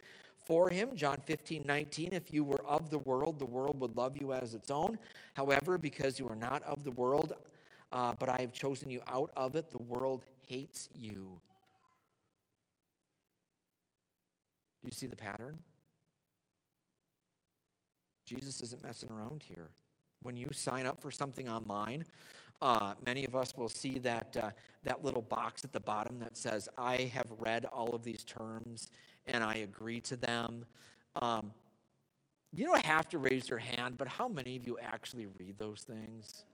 for 0.45 0.69
him. 0.69 0.95
John 0.95 1.17
15, 1.25 1.63
19, 1.65 2.13
if 2.13 2.33
you 2.33 2.43
were 2.43 2.63
of 2.65 2.89
the 2.89 2.99
world, 2.99 3.39
the 3.39 3.45
world 3.45 3.79
would 3.79 3.95
love 3.95 4.17
you 4.19 4.33
as 4.33 4.53
its 4.53 4.71
own. 4.71 4.97
However, 5.33 5.77
because 5.77 6.19
you 6.19 6.27
are 6.27 6.35
not 6.35 6.63
of 6.63 6.83
the 6.83 6.91
world, 6.91 7.33
uh, 7.91 8.13
but 8.19 8.29
I 8.29 8.37
have 8.39 8.53
chosen 8.53 8.89
you 8.89 9.01
out 9.07 9.31
of 9.35 9.55
it, 9.55 9.69
the 9.69 9.81
world 9.83 10.23
hates 10.47 10.89
you. 10.95 11.39
Do 14.81 14.87
you 14.87 14.91
see 14.91 15.07
the 15.07 15.15
pattern? 15.15 15.59
Jesus 18.25 18.61
isn't 18.61 18.83
messing 18.83 19.09
around 19.09 19.43
here. 19.43 19.69
When 20.23 20.35
you 20.35 20.47
sign 20.53 20.85
up 20.85 21.01
for 21.01 21.11
something 21.11 21.49
online, 21.49 22.05
uh, 22.61 22.93
many 23.05 23.25
of 23.25 23.35
us 23.35 23.55
will 23.57 23.69
see 23.69 23.97
that, 23.99 24.37
uh, 24.41 24.51
that 24.83 25.03
little 25.03 25.21
box 25.21 25.63
at 25.63 25.73
the 25.73 25.79
bottom 25.79 26.19
that 26.19 26.37
says, 26.37 26.69
I 26.77 27.11
have 27.13 27.27
read 27.39 27.65
all 27.65 27.95
of 27.95 28.03
these 28.03 28.23
terms 28.23 28.89
and 29.25 29.43
I 29.43 29.55
agree 29.55 29.99
to 30.01 30.15
them. 30.15 30.65
Um, 31.15 31.51
you 32.53 32.65
don't 32.65 32.85
have 32.85 33.07
to 33.09 33.17
raise 33.17 33.49
your 33.49 33.59
hand, 33.59 33.97
but 33.97 34.07
how 34.07 34.27
many 34.27 34.55
of 34.57 34.67
you 34.67 34.77
actually 34.81 35.27
read 35.39 35.57
those 35.57 35.81
things? 35.81 36.45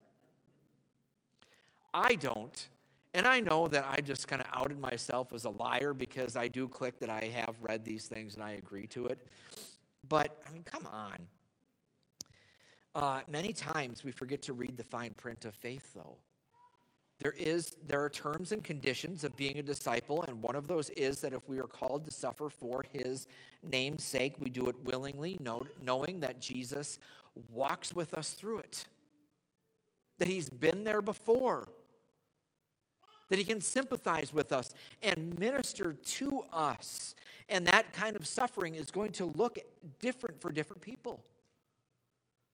I 1.93 2.15
don't. 2.15 2.67
And 3.13 3.25
I 3.25 3.39
know 3.39 3.67
that 3.69 3.85
I 3.89 4.01
just 4.01 4.27
kind 4.27 4.41
of 4.41 4.47
outed 4.53 4.79
myself 4.79 5.33
as 5.33 5.45
a 5.45 5.49
liar 5.49 5.93
because 5.93 6.35
I 6.35 6.47
do 6.47 6.67
click 6.67 6.99
that 6.99 7.09
I 7.09 7.31
have 7.35 7.55
read 7.61 7.83
these 7.83 8.05
things 8.05 8.35
and 8.35 8.43
I 8.43 8.51
agree 8.51 8.85
to 8.87 9.07
it. 9.07 9.27
But, 10.07 10.39
I 10.47 10.51
mean, 10.51 10.63
come 10.63 10.85
on. 10.85 11.17
Uh, 12.95 13.21
many 13.27 13.53
times 13.53 14.03
we 14.03 14.11
forget 14.11 14.41
to 14.41 14.53
read 14.53 14.75
the 14.77 14.83
fine 14.83 15.13
print 15.13 15.45
of 15.45 15.53
faith, 15.53 15.93
though. 15.93 16.17
There 17.19 17.33
is 17.37 17.75
there 17.87 18.03
are 18.03 18.09
terms 18.09 18.51
and 18.51 18.63
conditions 18.63 19.23
of 19.23 19.35
being 19.35 19.57
a 19.57 19.63
disciple, 19.63 20.23
and 20.23 20.41
one 20.41 20.55
of 20.55 20.67
those 20.67 20.89
is 20.91 21.19
that 21.21 21.33
if 21.33 21.47
we 21.49 21.59
are 21.59 21.67
called 21.67 22.05
to 22.05 22.11
suffer 22.11 22.49
for 22.49 22.85
His 22.91 23.27
name's 23.63 24.03
sake, 24.03 24.35
we 24.39 24.49
do 24.49 24.67
it 24.67 24.75
willingly, 24.83 25.39
knowing 25.83 26.19
that 26.19 26.39
Jesus 26.39 26.99
walks 27.51 27.95
with 27.95 28.13
us 28.13 28.31
through 28.31 28.59
it, 28.59 28.85
that 30.19 30.27
He's 30.27 30.49
been 30.49 30.83
there 30.83 31.01
before, 31.01 31.67
that 33.29 33.39
He 33.39 33.45
can 33.45 33.61
sympathize 33.61 34.31
with 34.31 34.51
us 34.51 34.75
and 35.01 35.37
minister 35.39 35.93
to 35.93 36.43
us, 36.53 37.15
and 37.49 37.65
that 37.65 37.93
kind 37.93 38.15
of 38.15 38.27
suffering 38.27 38.75
is 38.75 38.91
going 38.91 39.11
to 39.13 39.25
look 39.25 39.57
different 39.99 40.39
for 40.39 40.51
different 40.51 40.83
people. 40.83 41.23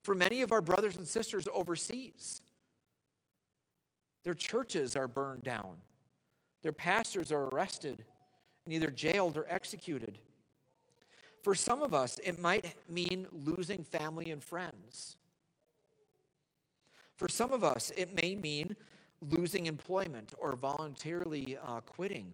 For 0.04 0.14
many 0.14 0.42
of 0.42 0.52
our 0.52 0.62
brothers 0.62 0.98
and 0.98 1.08
sisters 1.08 1.48
overseas 1.54 2.42
their 4.24 4.34
churches 4.34 4.96
are 4.96 5.08
burned 5.08 5.44
down. 5.44 5.76
Their 6.62 6.72
pastors 6.72 7.32
are 7.32 7.50
arrested 7.50 8.06
and 8.66 8.74
either 8.74 8.90
jailed 8.90 9.38
or 9.38 9.46
executed. 9.50 10.18
For 11.42 11.54
some 11.54 11.82
of 11.82 11.94
us, 11.94 12.20
it 12.24 12.40
might 12.40 12.74
mean 12.90 13.28
losing 13.34 13.84
family 13.84 14.32
and 14.32 14.42
friends. 14.42 15.18
For 17.18 17.28
some 17.28 17.52
of 17.52 17.64
us, 17.64 17.92
it 17.98 18.16
may 18.16 18.36
mean 18.36 18.78
losing 19.30 19.66
employment 19.66 20.34
or 20.38 20.56
voluntarily 20.56 21.58
uh, 21.62 21.82
quitting 21.82 22.34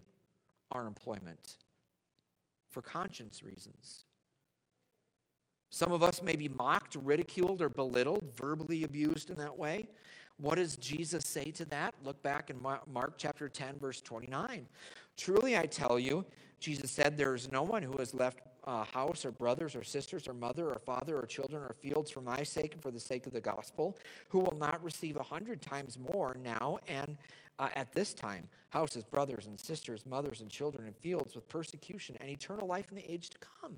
our 0.72 0.86
employment 0.86 1.58
for 2.70 2.84
conscience 2.84 3.42
reasons. 3.44 4.06
Some 5.70 5.92
of 5.92 6.04
us 6.04 6.22
may 6.22 6.36
be 6.36 6.48
mocked, 6.48 6.96
ridiculed, 6.96 7.62
or 7.62 7.70
belittled, 7.70 8.32
verbally 8.36 8.84
abused 8.84 9.30
in 9.30 9.38
that 9.38 9.58
way. 9.58 9.88
What 10.38 10.56
does 10.56 10.78
Jesus 10.78 11.26
say 11.26 11.52
to 11.52 11.66
that? 11.66 11.94
Look 12.04 12.22
back 12.24 12.50
in 12.50 12.62
Mark 12.62 13.14
chapter 13.18 13.50
10, 13.50 13.78
verse 13.80 14.02
29. 14.02 14.66
Truly 15.18 15.58
I 15.58 15.66
tell 15.66 16.00
you, 16.00 16.26
Jesus 16.60 16.92
said, 16.92 17.18
There 17.18 17.36
is 17.36 17.52
no 17.52 17.62
one 17.64 17.84
who 17.84 17.98
has 17.98 18.14
left 18.14 18.40
a 18.64 18.84
house 18.84 19.26
or 19.26 19.32
brothers 19.32 19.76
or 19.76 19.84
sisters 19.84 20.28
or 20.28 20.34
mother 20.34 20.70
or 20.70 20.80
father 20.80 21.18
or 21.18 21.26
children 21.26 21.62
or 21.62 21.74
fields 21.74 22.12
for 22.12 22.22
my 22.22 22.44
sake 22.44 22.74
and 22.74 22.82
for 22.82 22.92
the 22.92 23.00
sake 23.00 23.26
of 23.26 23.34
the 23.34 23.42
gospel 23.42 23.98
who 24.30 24.40
will 24.40 24.58
not 24.58 24.84
receive 24.84 25.18
a 25.18 25.24
hundred 25.24 25.62
times 25.62 25.98
more 26.14 26.36
now 26.44 26.78
and 26.88 27.18
uh, 27.58 27.70
at 27.76 27.92
this 27.94 28.14
time 28.14 28.48
houses, 28.70 29.04
brothers 29.04 29.48
and 29.48 29.60
sisters, 29.60 30.06
mothers 30.06 30.42
and 30.42 30.50
children 30.50 30.86
and 30.86 30.96
fields 30.98 31.36
with 31.36 31.48
persecution 31.50 32.16
and 32.22 32.30
eternal 32.30 32.68
life 32.68 32.90
in 32.92 32.96
the 32.96 33.12
age 33.12 33.30
to 33.30 33.38
come. 33.40 33.76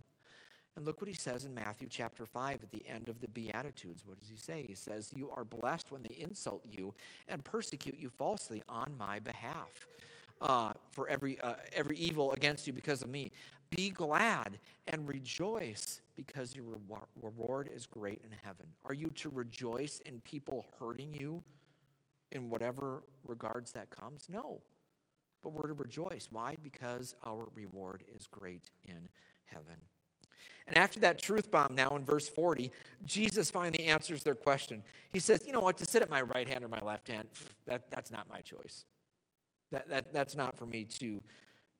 And 0.75 0.85
look 0.85 1.01
what 1.01 1.09
he 1.09 1.13
says 1.13 1.43
in 1.43 1.53
Matthew 1.53 1.87
chapter 1.89 2.25
5 2.25 2.63
at 2.63 2.71
the 2.71 2.87
end 2.87 3.09
of 3.09 3.19
the 3.19 3.27
Beatitudes. 3.27 4.03
What 4.05 4.19
does 4.19 4.29
he 4.29 4.37
say? 4.37 4.63
He 4.67 4.75
says, 4.75 5.11
You 5.15 5.29
are 5.35 5.43
blessed 5.43 5.91
when 5.91 6.01
they 6.03 6.15
insult 6.15 6.65
you 6.69 6.93
and 7.27 7.43
persecute 7.43 7.99
you 7.99 8.09
falsely 8.09 8.63
on 8.69 8.93
my 8.97 9.19
behalf. 9.19 9.87
Uh, 10.41 10.73
for 10.89 11.07
every, 11.07 11.39
uh, 11.41 11.53
every 11.71 11.95
evil 11.97 12.31
against 12.31 12.65
you 12.65 12.73
because 12.73 13.03
of 13.03 13.09
me. 13.09 13.31
Be 13.69 13.89
glad 13.89 14.57
and 14.87 15.07
rejoice 15.07 16.01
because 16.15 16.55
your 16.55 16.65
reward 17.21 17.69
is 17.73 17.85
great 17.85 18.21
in 18.23 18.31
heaven. 18.43 18.65
Are 18.85 18.93
you 18.93 19.11
to 19.15 19.29
rejoice 19.29 20.01
in 20.05 20.19
people 20.21 20.65
hurting 20.79 21.13
you 21.13 21.43
in 22.31 22.49
whatever 22.49 23.03
regards 23.25 23.71
that 23.73 23.89
comes? 23.91 24.27
No. 24.29 24.61
But 25.43 25.53
we're 25.53 25.67
to 25.67 25.73
rejoice. 25.73 26.27
Why? 26.31 26.55
Because 26.61 27.15
our 27.23 27.47
reward 27.55 28.03
is 28.15 28.27
great 28.27 28.71
in 28.83 29.07
heaven. 29.45 29.77
And 30.67 30.77
after 30.77 30.99
that 31.01 31.21
truth 31.21 31.51
bomb, 31.51 31.75
now 31.75 31.95
in 31.95 32.05
verse 32.05 32.29
40, 32.29 32.71
Jesus 33.05 33.51
finally 33.51 33.85
answers 33.85 34.23
their 34.23 34.35
question. 34.35 34.83
He 35.11 35.19
says, 35.19 35.43
You 35.45 35.53
know 35.53 35.59
what, 35.59 35.77
to 35.77 35.85
sit 35.85 36.01
at 36.01 36.09
my 36.09 36.21
right 36.21 36.47
hand 36.47 36.63
or 36.63 36.67
my 36.67 36.79
left 36.79 37.07
hand, 37.07 37.27
that, 37.65 37.89
that's 37.89 38.11
not 38.11 38.29
my 38.29 38.41
choice. 38.41 38.85
That, 39.71 39.89
that, 39.89 40.13
that's 40.13 40.35
not 40.35 40.57
for 40.57 40.65
me 40.65 40.85
to, 40.99 41.21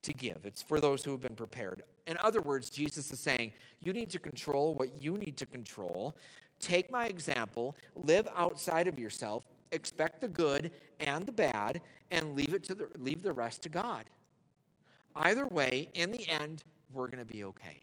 to 0.02 0.12
give. 0.12 0.40
It's 0.44 0.62
for 0.62 0.80
those 0.80 1.04
who 1.04 1.12
have 1.12 1.20
been 1.20 1.36
prepared. 1.36 1.82
In 2.06 2.16
other 2.22 2.40
words, 2.40 2.70
Jesus 2.70 3.10
is 3.12 3.20
saying, 3.20 3.52
You 3.80 3.92
need 3.92 4.10
to 4.10 4.18
control 4.18 4.74
what 4.74 5.02
you 5.02 5.16
need 5.16 5.36
to 5.38 5.46
control. 5.46 6.16
Take 6.60 6.90
my 6.90 7.06
example, 7.06 7.76
live 7.96 8.28
outside 8.36 8.86
of 8.86 8.98
yourself, 8.98 9.44
expect 9.72 10.20
the 10.20 10.28
good 10.28 10.70
and 11.00 11.26
the 11.26 11.32
bad, 11.32 11.80
and 12.10 12.36
leave, 12.36 12.54
it 12.54 12.62
to 12.64 12.74
the, 12.74 12.88
leave 12.98 13.22
the 13.22 13.32
rest 13.32 13.62
to 13.62 13.68
God. 13.68 14.04
Either 15.16 15.46
way, 15.46 15.88
in 15.94 16.10
the 16.10 16.28
end, 16.28 16.62
we're 16.92 17.08
going 17.08 17.24
to 17.24 17.32
be 17.32 17.44
okay. 17.44 17.80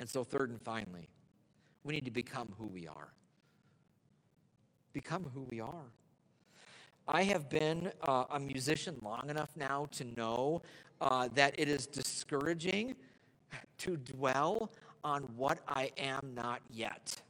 And 0.00 0.08
so, 0.08 0.24
third 0.24 0.48
and 0.48 0.60
finally, 0.60 1.10
we 1.84 1.92
need 1.92 2.06
to 2.06 2.10
become 2.10 2.48
who 2.58 2.66
we 2.66 2.88
are. 2.88 3.12
Become 4.94 5.26
who 5.34 5.46
we 5.50 5.60
are. 5.60 5.92
I 7.06 7.22
have 7.24 7.50
been 7.50 7.92
uh, 8.08 8.24
a 8.30 8.40
musician 8.40 8.96
long 9.02 9.28
enough 9.28 9.50
now 9.56 9.88
to 9.92 10.04
know 10.16 10.62
uh, 11.02 11.28
that 11.34 11.54
it 11.58 11.68
is 11.68 11.86
discouraging 11.86 12.96
to 13.76 13.98
dwell 13.98 14.72
on 15.04 15.22
what 15.36 15.58
I 15.68 15.90
am 15.98 16.32
not 16.34 16.62
yet. 16.70 17.20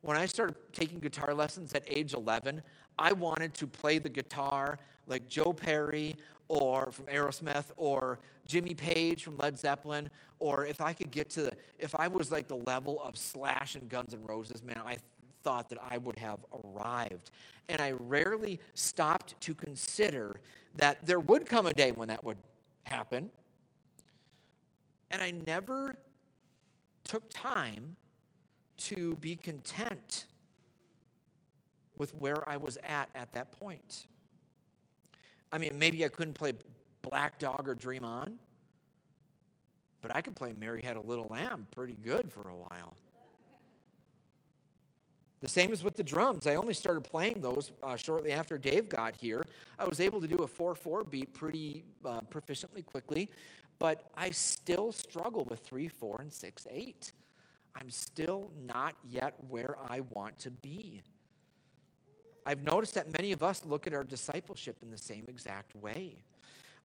When 0.00 0.16
I 0.16 0.26
started 0.26 0.56
taking 0.72 0.98
guitar 0.98 1.32
lessons 1.32 1.72
at 1.72 1.84
age 1.86 2.14
11, 2.14 2.62
I 2.98 3.12
wanted 3.12 3.54
to 3.54 3.66
play 3.68 3.98
the 3.98 4.08
guitar 4.08 4.80
like 5.06 5.28
Joe 5.28 5.52
Perry 5.52 6.16
or 6.52 6.90
from 6.92 7.06
Aerosmith 7.06 7.70
or 7.78 8.18
Jimmy 8.46 8.74
Page 8.74 9.24
from 9.24 9.38
Led 9.38 9.58
Zeppelin, 9.58 10.10
or 10.38 10.66
if 10.66 10.82
I 10.82 10.92
could 10.92 11.10
get 11.10 11.30
to, 11.30 11.44
the, 11.44 11.52
if 11.78 11.94
I 11.94 12.08
was 12.08 12.30
like 12.30 12.46
the 12.46 12.56
level 12.56 13.00
of 13.02 13.16
Slash 13.16 13.74
and 13.74 13.88
Guns 13.88 14.12
N' 14.12 14.22
Roses, 14.22 14.62
man, 14.62 14.82
I 14.84 14.98
thought 15.42 15.70
that 15.70 15.78
I 15.90 15.96
would 15.96 16.18
have 16.18 16.40
arrived. 16.62 17.30
And 17.70 17.80
I 17.80 17.92
rarely 17.92 18.60
stopped 18.74 19.40
to 19.40 19.54
consider 19.54 20.40
that 20.76 21.06
there 21.06 21.20
would 21.20 21.46
come 21.46 21.64
a 21.64 21.72
day 21.72 21.90
when 21.92 22.08
that 22.08 22.22
would 22.22 22.36
happen. 22.84 23.30
And 25.10 25.22
I 25.22 25.30
never 25.46 25.96
took 27.02 27.22
time 27.30 27.96
to 28.76 29.16
be 29.16 29.36
content 29.36 30.26
with 31.96 32.14
where 32.16 32.46
I 32.46 32.58
was 32.58 32.76
at 32.86 33.08
at 33.14 33.32
that 33.32 33.52
point. 33.58 34.06
I 35.52 35.58
mean, 35.58 35.78
maybe 35.78 36.04
I 36.04 36.08
couldn't 36.08 36.34
play 36.34 36.54
Black 37.02 37.38
Dog 37.38 37.68
or 37.68 37.74
Dream 37.74 38.04
On. 38.04 38.38
But 40.00 40.16
I 40.16 40.20
could 40.20 40.34
play 40.34 40.52
Mary 40.58 40.82
Had 40.82 40.96
a 40.96 41.00
Little 41.00 41.28
Lamb 41.30 41.66
pretty 41.70 41.96
good 42.02 42.32
for 42.32 42.48
a 42.48 42.56
while. 42.56 42.96
The 45.40 45.48
same 45.48 45.72
as 45.72 45.82
with 45.82 45.96
the 45.96 46.04
drums. 46.04 46.46
I 46.46 46.54
only 46.54 46.74
started 46.74 47.02
playing 47.02 47.40
those 47.40 47.72
uh, 47.82 47.96
shortly 47.96 48.32
after 48.32 48.56
Dave 48.58 48.88
got 48.88 49.16
here. 49.16 49.42
I 49.78 49.84
was 49.84 49.98
able 50.00 50.20
to 50.20 50.28
do 50.28 50.36
a 50.36 50.46
4 50.46 50.74
4 50.74 51.04
beat 51.04 51.34
pretty 51.34 51.84
uh, 52.04 52.20
proficiently 52.30 52.84
quickly, 52.84 53.28
but 53.80 54.08
I 54.16 54.30
still 54.30 54.92
struggle 54.92 55.44
with 55.50 55.58
3 55.60 55.88
4 55.88 56.20
and 56.20 56.32
6 56.32 56.66
8. 56.70 57.12
I'm 57.74 57.90
still 57.90 58.52
not 58.64 58.94
yet 59.08 59.34
where 59.48 59.76
I 59.88 60.00
want 60.10 60.38
to 60.40 60.50
be. 60.50 61.02
I've 62.44 62.62
noticed 62.62 62.94
that 62.94 63.12
many 63.12 63.32
of 63.32 63.42
us 63.42 63.64
look 63.64 63.86
at 63.86 63.94
our 63.94 64.04
discipleship 64.04 64.76
in 64.82 64.90
the 64.90 64.98
same 64.98 65.24
exact 65.28 65.74
way 65.76 66.16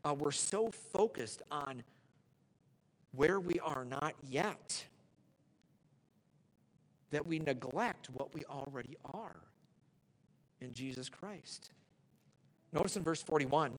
uh, 0.04 0.13
we're 0.13 0.32
so 0.32 0.70
focused 0.70 1.41
on 1.52 1.84
where 3.12 3.39
we 3.39 3.60
are 3.60 3.86
not 3.86 4.13
yet 4.28 4.86
that 7.12 7.26
we 7.26 7.39
neglect 7.39 8.10
what 8.12 8.34
we 8.34 8.43
already 8.46 8.98
are 9.06 9.38
in 10.62 10.74
Jesus 10.74 11.10
Christ. 11.10 11.72
Notice 12.74 12.98
in 12.98 13.04
verse 13.04 13.24
41, 13.24 13.74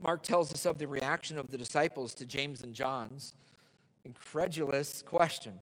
Mark 0.00 0.22
tells 0.22 0.52
us 0.52 0.66
of 0.66 0.78
the 0.78 0.86
reaction 0.86 1.38
of 1.38 1.50
the 1.50 1.58
disciples 1.58 2.14
to 2.14 2.26
James 2.26 2.62
and 2.62 2.74
John's 2.74 3.34
incredulous 4.04 5.02
question. 5.02 5.58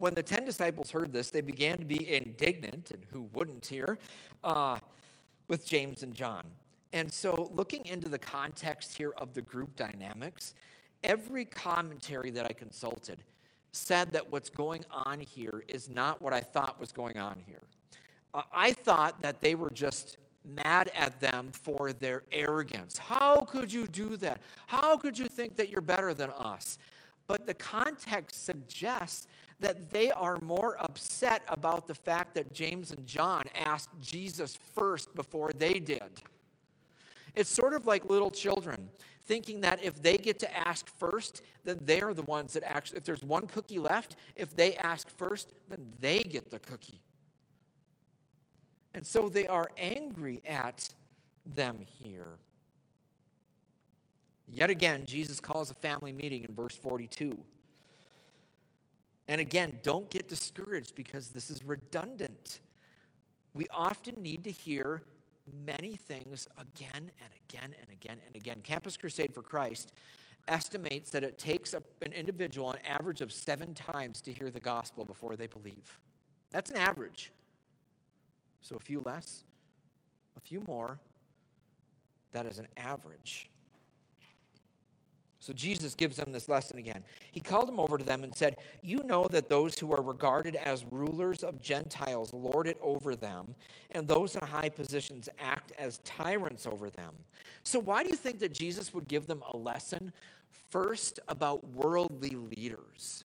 When 0.00 0.14
the 0.14 0.22
ten 0.22 0.46
disciples 0.46 0.90
heard 0.90 1.12
this, 1.12 1.30
they 1.30 1.42
began 1.42 1.76
to 1.76 1.84
be 1.84 2.10
indignant, 2.10 2.90
and 2.90 3.04
who 3.12 3.28
wouldn't 3.34 3.66
here, 3.66 3.98
uh, 4.42 4.78
with 5.46 5.66
James 5.66 6.02
and 6.02 6.14
John. 6.14 6.42
And 6.94 7.12
so, 7.12 7.50
looking 7.52 7.84
into 7.84 8.08
the 8.08 8.18
context 8.18 8.96
here 8.96 9.12
of 9.18 9.34
the 9.34 9.42
group 9.42 9.76
dynamics, 9.76 10.54
every 11.04 11.44
commentary 11.44 12.30
that 12.30 12.46
I 12.46 12.54
consulted 12.54 13.22
said 13.72 14.10
that 14.12 14.32
what's 14.32 14.48
going 14.48 14.86
on 14.90 15.20
here 15.20 15.64
is 15.68 15.90
not 15.90 16.22
what 16.22 16.32
I 16.32 16.40
thought 16.40 16.80
was 16.80 16.92
going 16.92 17.18
on 17.18 17.36
here. 17.46 17.62
Uh, 18.32 18.40
I 18.54 18.72
thought 18.72 19.20
that 19.20 19.42
they 19.42 19.54
were 19.54 19.70
just 19.70 20.16
mad 20.46 20.90
at 20.96 21.20
them 21.20 21.50
for 21.52 21.92
their 21.92 22.22
arrogance. 22.32 22.96
How 22.96 23.40
could 23.40 23.70
you 23.70 23.86
do 23.86 24.16
that? 24.16 24.40
How 24.66 24.96
could 24.96 25.18
you 25.18 25.26
think 25.26 25.56
that 25.56 25.68
you're 25.68 25.82
better 25.82 26.14
than 26.14 26.30
us? 26.30 26.78
But 27.26 27.46
the 27.46 27.54
context 27.54 28.46
suggests 28.46 29.28
that 29.60 29.90
they 29.90 30.10
are 30.10 30.38
more 30.40 30.76
upset 30.80 31.42
about 31.48 31.86
the 31.86 31.94
fact 31.94 32.34
that 32.34 32.52
James 32.52 32.90
and 32.90 33.06
John 33.06 33.44
asked 33.54 33.90
Jesus 34.00 34.58
first 34.74 35.14
before 35.14 35.52
they 35.52 35.74
did. 35.74 36.22
It's 37.34 37.50
sort 37.50 37.74
of 37.74 37.86
like 37.86 38.04
little 38.08 38.30
children 38.30 38.88
thinking 39.24 39.60
that 39.60 39.82
if 39.84 40.02
they 40.02 40.16
get 40.16 40.38
to 40.40 40.68
ask 40.68 40.88
first, 40.98 41.42
then 41.64 41.78
they 41.84 42.00
are 42.00 42.14
the 42.14 42.22
ones 42.22 42.54
that 42.54 42.64
actually, 42.64 42.98
if 42.98 43.04
there's 43.04 43.22
one 43.22 43.46
cookie 43.46 43.78
left, 43.78 44.16
if 44.34 44.56
they 44.56 44.74
ask 44.76 45.08
first, 45.08 45.52
then 45.68 45.92
they 46.00 46.20
get 46.20 46.50
the 46.50 46.58
cookie. 46.58 47.00
And 48.92 49.06
so 49.06 49.28
they 49.28 49.46
are 49.46 49.70
angry 49.78 50.42
at 50.44 50.88
them 51.46 51.78
here. 51.80 52.38
Yet 54.48 54.68
again, 54.68 55.04
Jesus 55.06 55.38
calls 55.38 55.70
a 55.70 55.74
family 55.74 56.12
meeting 56.12 56.42
in 56.42 56.52
verse 56.52 56.74
42. 56.74 57.38
And 59.30 59.40
again, 59.40 59.78
don't 59.84 60.10
get 60.10 60.28
discouraged 60.28 60.96
because 60.96 61.28
this 61.28 61.50
is 61.50 61.64
redundant. 61.64 62.58
We 63.54 63.68
often 63.70 64.20
need 64.20 64.42
to 64.42 64.50
hear 64.50 65.02
many 65.64 65.94
things 65.94 66.48
again 66.58 67.12
and 67.22 67.30
again 67.48 67.72
and 67.80 67.90
again 67.92 68.16
and 68.26 68.34
again. 68.34 68.56
Campus 68.64 68.96
Crusade 68.96 69.32
for 69.32 69.42
Christ 69.42 69.92
estimates 70.48 71.12
that 71.12 71.22
it 71.22 71.38
takes 71.38 71.74
an 71.74 72.12
individual 72.12 72.72
an 72.72 72.78
average 72.84 73.20
of 73.20 73.32
seven 73.32 73.72
times 73.72 74.20
to 74.22 74.32
hear 74.32 74.50
the 74.50 74.58
gospel 74.58 75.04
before 75.04 75.36
they 75.36 75.46
believe. 75.46 76.00
That's 76.50 76.72
an 76.72 76.78
average. 76.78 77.30
So 78.62 78.74
a 78.74 78.80
few 78.80 79.00
less, 79.04 79.44
a 80.36 80.40
few 80.40 80.60
more, 80.66 80.98
that 82.32 82.46
is 82.46 82.58
an 82.58 82.66
average. 82.76 83.48
So 85.40 85.54
Jesus 85.54 85.94
gives 85.94 86.18
them 86.18 86.32
this 86.32 86.50
lesson 86.50 86.78
again. 86.78 87.02
He 87.32 87.40
called 87.40 87.66
them 87.66 87.80
over 87.80 87.96
to 87.96 88.04
them 88.04 88.24
and 88.24 88.34
said, 88.36 88.58
You 88.82 89.02
know 89.04 89.26
that 89.28 89.48
those 89.48 89.78
who 89.78 89.90
are 89.92 90.02
regarded 90.02 90.54
as 90.54 90.84
rulers 90.90 91.42
of 91.42 91.62
Gentiles 91.62 92.34
lord 92.34 92.68
it 92.68 92.78
over 92.82 93.16
them, 93.16 93.54
and 93.92 94.06
those 94.06 94.36
in 94.36 94.42
high 94.42 94.68
positions 94.68 95.30
act 95.38 95.72
as 95.78 95.98
tyrants 96.04 96.66
over 96.66 96.90
them. 96.90 97.14
So, 97.62 97.78
why 97.78 98.02
do 98.02 98.10
you 98.10 98.16
think 98.16 98.38
that 98.40 98.52
Jesus 98.52 98.92
would 98.92 99.08
give 99.08 99.26
them 99.26 99.42
a 99.50 99.56
lesson 99.56 100.12
first 100.68 101.20
about 101.26 101.66
worldly 101.68 102.36
leaders? 102.56 103.24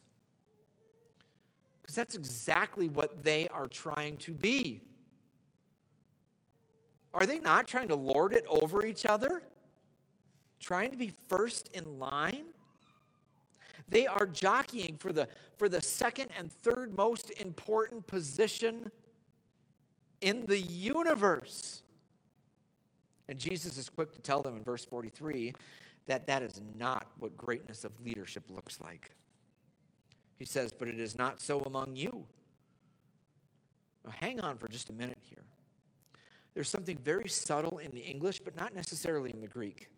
Because 1.81 1.95
that's 1.95 2.15
exactly 2.15 2.87
what 2.87 3.23
they 3.23 3.49
are 3.49 3.67
trying 3.67 4.15
to 4.17 4.31
be. 4.31 4.81
Are 7.13 7.25
they 7.25 7.39
not 7.39 7.67
trying 7.67 7.89
to 7.89 7.95
lord 7.95 8.31
it 8.33 8.45
over 8.47 8.85
each 8.85 9.05
other? 9.05 9.43
Trying 10.65 10.89
to 10.89 10.97
be 10.97 11.13
first 11.27 11.69
in 11.73 11.99
line. 11.99 12.45
They 13.87 14.07
are 14.07 14.25
jockeying 14.25 14.97
for 14.97 15.13
the, 15.13 15.27
for 15.57 15.69
the 15.69 15.79
second 15.79 16.29
and 16.39 16.51
third 16.51 16.97
most 16.97 17.29
important 17.39 18.07
position 18.07 18.89
in 20.21 20.43
the 20.47 20.59
universe. 20.59 21.83
And 23.29 23.37
Jesus 23.37 23.77
is 23.77 23.89
quick 23.89 24.11
to 24.13 24.19
tell 24.21 24.41
them 24.41 24.57
in 24.57 24.63
verse 24.63 24.83
43 24.83 25.53
that 26.07 26.25
that 26.25 26.41
is 26.41 26.59
not 26.79 27.07
what 27.19 27.37
greatness 27.37 27.85
of 27.85 27.91
leadership 28.03 28.43
looks 28.49 28.81
like. 28.81 29.11
He 30.39 30.45
says, 30.45 30.73
But 30.73 30.87
it 30.87 30.99
is 30.99 31.15
not 31.15 31.39
so 31.41 31.59
among 31.61 31.95
you. 31.95 32.25
Now, 34.03 34.13
hang 34.19 34.39
on 34.39 34.57
for 34.57 34.67
just 34.67 34.89
a 34.89 34.93
minute 34.93 35.19
here. 35.21 35.43
There's 36.55 36.69
something 36.69 36.97
very 36.97 37.29
subtle 37.29 37.77
in 37.77 37.91
the 37.91 38.01
English, 38.01 38.39
but 38.39 38.55
not 38.55 38.73
necessarily 38.73 39.29
in 39.31 39.41
the 39.41 39.47
Greek. 39.47 39.89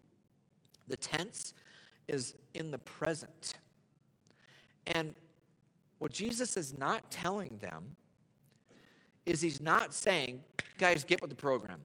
The 0.88 0.98
tense 0.98 1.54
is 2.08 2.36
in 2.54 2.72
the 2.72 2.78
present. 2.78 3.56
And 4.88 5.14
what 6.00 6.12
Jesus 6.12 6.58
is 6.58 6.78
not 6.78 7.10
telling 7.12 7.58
them 7.62 7.96
is 9.26 9.42
he's 9.42 9.60
not 9.60 9.94
saying, 9.94 10.42
guys, 10.78 11.04
get 11.04 11.22
with 11.22 11.30
the 11.30 11.36
program. 11.36 11.82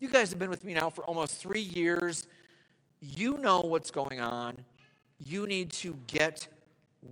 You 0.00 0.08
guys 0.08 0.30
have 0.30 0.38
been 0.38 0.50
with 0.50 0.64
me 0.64 0.74
now 0.74 0.90
for 0.90 1.04
almost 1.04 1.36
three 1.36 1.60
years. 1.60 2.26
You 3.00 3.36
know 3.38 3.60
what's 3.60 3.90
going 3.90 4.20
on. 4.20 4.56
You 5.18 5.46
need 5.46 5.70
to 5.72 5.96
get 6.06 6.48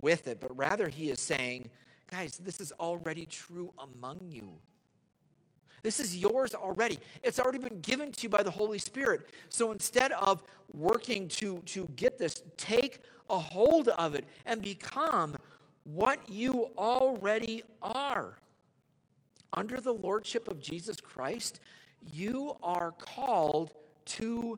with 0.01 0.27
it. 0.27 0.39
But 0.39 0.55
rather, 0.57 0.89
he 0.89 1.11
is 1.11 1.19
saying, 1.19 1.69
guys, 2.11 2.39
this 2.43 2.59
is 2.59 2.71
already 2.79 3.25
true 3.25 3.71
among 3.77 4.19
you. 4.29 4.49
This 5.83 5.99
is 5.99 6.17
yours 6.17 6.53
already. 6.53 6.99
It's 7.23 7.39
already 7.39 7.59
been 7.59 7.79
given 7.81 8.11
to 8.11 8.23
you 8.23 8.29
by 8.29 8.43
the 8.43 8.51
Holy 8.51 8.79
Spirit. 8.79 9.29
So 9.49 9.71
instead 9.71 10.11
of 10.13 10.43
working 10.73 11.27
to, 11.29 11.59
to 11.67 11.87
get 11.95 12.17
this, 12.17 12.43
take 12.57 12.99
a 13.29 13.39
hold 13.39 13.89
of 13.89 14.15
it 14.15 14.25
and 14.45 14.61
become 14.61 15.35
what 15.83 16.19
you 16.29 16.69
already 16.77 17.63
are. 17.81 18.37
Under 19.53 19.81
the 19.81 19.93
lordship 19.93 20.47
of 20.47 20.59
Jesus 20.59 20.97
Christ, 21.01 21.59
you 22.13 22.55
are 22.61 22.91
called 22.91 23.73
to 24.05 24.57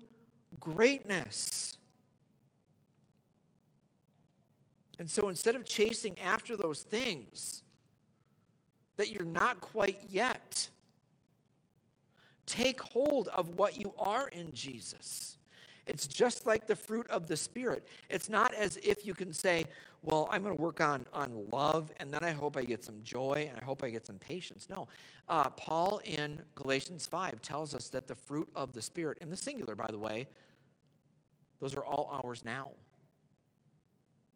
greatness. 0.59 1.77
And 4.99 5.09
so 5.09 5.29
instead 5.29 5.55
of 5.55 5.65
chasing 5.65 6.19
after 6.19 6.55
those 6.55 6.83
things 6.83 7.63
that 8.97 9.09
you're 9.09 9.25
not 9.25 9.61
quite 9.61 9.99
yet, 10.09 10.69
Take 12.45 12.81
hold 12.81 13.27
of 13.29 13.49
what 13.55 13.77
you 13.77 13.93
are 13.97 14.27
in 14.29 14.51
Jesus. 14.53 15.37
It's 15.87 16.07
just 16.07 16.45
like 16.45 16.67
the 16.67 16.75
fruit 16.75 17.09
of 17.09 17.27
the 17.27 17.35
Spirit. 17.35 17.87
It's 18.09 18.29
not 18.29 18.53
as 18.53 18.77
if 18.77 19.05
you 19.05 19.13
can 19.13 19.33
say, 19.33 19.65
well, 20.03 20.27
I'm 20.31 20.43
going 20.43 20.55
to 20.55 20.61
work 20.61 20.79
on, 20.81 21.05
on 21.13 21.45
love, 21.51 21.91
and 21.97 22.11
then 22.11 22.23
I 22.23 22.31
hope 22.31 22.57
I 22.57 22.63
get 22.63 22.83
some 22.83 23.01
joy, 23.03 23.47
and 23.49 23.59
I 23.59 23.63
hope 23.63 23.83
I 23.83 23.89
get 23.89 24.05
some 24.05 24.17
patience. 24.17 24.67
No. 24.69 24.87
Uh, 25.27 25.49
Paul 25.49 26.01
in 26.05 26.41
Galatians 26.55 27.05
5 27.05 27.41
tells 27.41 27.75
us 27.75 27.89
that 27.89 28.07
the 28.07 28.15
fruit 28.15 28.49
of 28.55 28.73
the 28.73 28.81
Spirit, 28.81 29.17
in 29.21 29.29
the 29.29 29.37
singular, 29.37 29.75
by 29.75 29.87
the 29.89 29.99
way, 29.99 30.27
those 31.59 31.75
are 31.75 31.83
all 31.83 32.21
ours 32.23 32.43
now. 32.43 32.71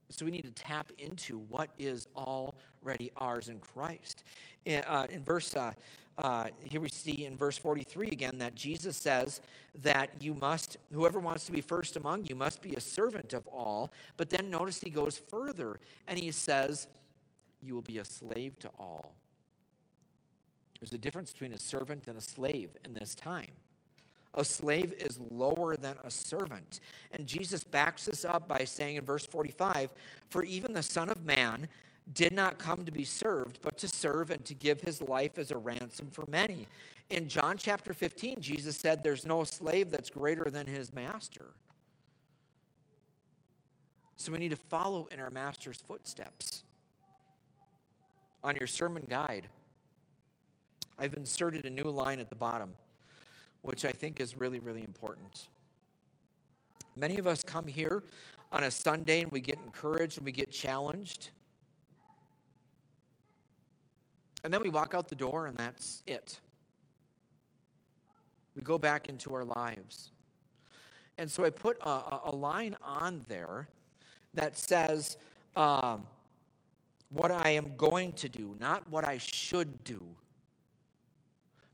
So 0.10 0.26
we 0.26 0.32
need 0.32 0.44
to 0.44 0.52
tap 0.52 0.91
into 1.00 1.39
what 1.50 1.72
is 1.80 2.08
already 2.15 3.12
ours 3.18 3.50
in 3.50 3.60
Christ. 3.60 4.24
In, 4.65 4.84
uh, 4.84 5.08
in 5.10 5.24
verse, 5.24 5.56
uh, 5.56 5.74
uh, 6.17 6.45
here 6.63 6.80
we 6.80 6.89
see 6.89 7.25
in 7.25 7.36
verse 7.36 7.58
43 7.58 8.08
again 8.08 8.38
that 8.38 8.56
Jesus 8.56 8.95
says 8.95 9.41
that 9.82 10.10
you 10.21 10.34
must, 10.34 10.78
whoever 10.93 11.19
wants 11.19 11.45
to 11.45 11.51
be 11.51 11.62
first 11.62 11.97
among 11.97 12.25
you 12.25 12.36
must 12.36 12.62
be 12.62 12.73
a 12.75 12.80
servant 12.80 13.34
of 13.34 13.45
all. 13.47 13.91
But 14.15 14.30
then 14.30 14.49
notice 14.49 14.80
he 14.80 14.89
goes 14.89 15.17
further 15.17 15.80
and 16.08 16.17
he 16.17 16.32
says, 16.32 16.88
you 17.62 17.73
will 17.73 17.82
be 17.82 17.97
a 17.97 18.06
slave 18.06 18.58
to 18.60 18.69
all. 18.80 19.13
There's 20.80 20.93
a 20.93 20.97
difference 20.97 21.32
between 21.32 21.54
a 21.54 21.60
servant 21.60 22.08
and 22.08 22.17
a 22.17 22.21
slave 22.21 22.69
in 22.86 22.93
this 22.93 23.15
time. 23.15 23.51
A 24.36 24.43
slave 24.43 24.93
is 24.99 25.19
lower 25.32 25.78
than 25.78 25.95
a 26.04 26.12
servant. 26.12 26.82
And 27.13 27.25
Jesus 27.25 27.63
backs 27.63 28.06
this 28.06 28.25
up 28.25 28.47
by 28.47 28.65
saying 28.65 28.97
in 28.97 29.06
verse 29.06 29.25
45 29.25 29.93
For 30.30 30.43
even 30.43 30.73
the 30.73 30.84
Son 30.84 31.10
of 31.10 31.25
Man 31.25 31.67
did 32.13 32.34
not 32.34 32.58
come 32.58 32.86
to 32.86 32.91
be 32.91 33.04
served, 33.04 33.60
but 33.62 33.78
to 33.80 33.88
serve 33.88 34.30
and 34.30 34.44
to 34.46 34.54
give 34.54 34.82
his 34.82 35.02
life 35.02 35.38
as 35.38 35.52
a 35.52 35.58
ransom 35.58 36.10
for 36.12 36.24
many. 36.28 36.68
In 37.10 37.28
John 37.28 37.58
chapter 37.58 37.94
15, 37.94 38.41
Jesus 38.41 38.78
said, 38.78 39.04
There's 39.04 39.26
no 39.26 39.44
slave 39.44 39.91
that's 39.91 40.10
greater 40.10 40.50
than 40.50 40.68
his 40.68 40.94
master. 40.94 41.48
So 44.18 44.32
we 44.32 44.38
need 44.38 44.50
to 44.50 44.56
follow 44.56 45.08
in 45.12 45.20
our 45.20 45.30
master's 45.30 45.78
footsteps. 45.78 46.63
On 48.44 48.56
your 48.56 48.68
sermon 48.68 49.06
guide, 49.10 49.48
I've 50.98 51.15
inserted 51.15 51.65
a 51.65 51.70
new 51.70 51.89
line 51.89 52.20
at 52.20 52.30
the 52.30 52.36
bottom 52.36 52.76
which 53.65 53.84
I 53.84 53.91
think 53.91 54.20
is 54.22 54.38
really, 54.38 54.60
really 54.60 54.84
important. 54.84 55.48
Many 56.96 57.18
of 57.18 57.26
us 57.26 57.44
come 57.44 57.65
here 57.65 58.04
on 58.52 58.63
a 58.63 58.72
Sunday 58.72 59.22
and 59.22 59.32
we 59.32 59.41
get 59.41 59.58
encouraged 59.65 60.18
and 60.18 60.26
we 60.26 60.32
get 60.32 60.52
challenged. 60.52 61.32
And 64.45 64.53
then 64.53 64.62
we 64.62 64.69
walk 64.69 64.93
out 64.93 65.08
the 65.08 65.15
door 65.15 65.48
and 65.48 65.58
that's 65.58 66.04
it. 66.06 66.39
We 68.56 68.62
go 68.62 68.77
back 68.77 69.10
into 69.10 69.33
our 69.33 69.43
lives. 69.43 70.12
And 71.17 71.29
so 71.29 71.43
I 71.43 71.50
put 71.50 71.77
a, 71.81 72.19
a 72.25 72.35
line 72.35 72.77
on 72.83 73.25
there 73.27 73.67
that 74.35 74.56
says, 74.58 75.17
um, 75.56 76.06
what 77.10 77.31
I 77.31 77.50
am 77.50 77.75
going 77.75 78.13
to 78.13 78.29
do, 78.29 78.56
not 78.60 78.87
what 78.89 79.04
I 79.04 79.17
should 79.17 79.83
do 79.83 80.02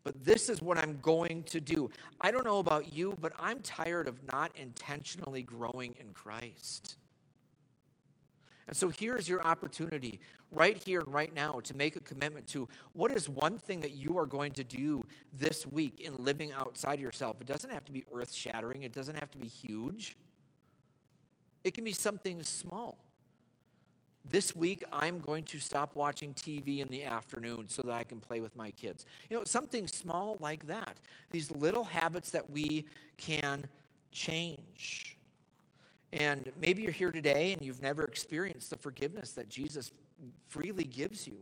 but 0.04 0.26
this 0.26 0.50
is 0.50 0.62
what 0.62 0.78
I'm 0.78 0.98
going 1.02 1.44
to 1.44 1.60
do. 1.62 1.90
I 2.20 2.32
don't 2.32 2.46
know 2.46 2.60
about 2.60 2.92
you, 2.92 3.16
but 3.22 3.34
I'm 3.40 3.60
tired 3.60 4.08
of 4.08 4.16
not 4.32 4.52
intentionally 4.56 5.44
growing 5.44 5.96
in 6.00 6.12
Christ. 6.14 6.96
And 8.68 8.76
so 8.76 8.90
here's 8.90 9.28
your 9.28 9.42
opportunity 9.46 10.20
right 10.52 10.78
here 10.78 11.02
and 11.02 11.14
right 11.14 11.34
now 11.34 11.60
to 11.64 11.76
make 11.76 11.96
a 11.96 12.00
commitment 12.00 12.48
to 12.48 12.68
what 12.94 13.12
is 13.12 13.28
one 13.28 13.58
thing 13.58 13.82
that 13.82 13.92
you 13.92 14.18
are 14.18 14.26
going 14.26 14.52
to 14.54 14.64
do 14.64 15.04
this 15.34 15.66
week 15.66 16.00
in 16.00 16.16
living 16.18 16.52
outside 16.54 17.00
yourself. 17.00 17.38
It 17.42 17.48
doesn't 17.48 17.70
have 17.72 17.86
to 17.86 17.92
be 17.92 18.04
earth 18.14 18.34
shattering, 18.34 18.84
it 18.84 18.94
doesn't 18.94 19.16
have 19.16 19.32
to 19.32 19.38
be 19.38 19.48
huge, 19.48 20.18
it 21.64 21.74
can 21.74 21.84
be 21.84 21.94
something 21.94 22.44
small. 22.44 22.98
This 24.30 24.56
week, 24.56 24.84
I'm 24.94 25.20
going 25.20 25.44
to 25.46 25.60
stop 25.60 25.96
watching 25.96 26.34
TV 26.36 26.80
in 26.80 26.88
the 26.90 27.04
afternoon 27.04 27.68
so 27.68 27.82
that 27.82 27.92
I 27.92 28.04
can 28.04 28.20
play 28.20 28.40
with 28.40 28.56
my 28.56 28.70
kids. 28.72 29.06
You 29.30 29.38
know, 29.38 29.44
something 29.46 29.88
small 29.88 30.38
like 30.40 30.68
that. 30.68 30.98
These 31.32 31.50
little 31.50 31.84
habits 31.84 32.30
that 32.32 32.48
we 32.48 32.86
can 33.18 33.66
change. 34.12 35.18
And 36.14 36.52
maybe 36.60 36.82
you're 36.82 36.92
here 36.92 37.12
today 37.12 37.54
and 37.54 37.62
you've 37.62 37.82
never 37.82 38.04
experienced 38.04 38.70
the 38.70 38.78
forgiveness 38.78 39.32
that 39.34 39.50
Jesus 39.50 39.92
freely 40.48 40.84
gives 40.84 41.26
you. 41.26 41.38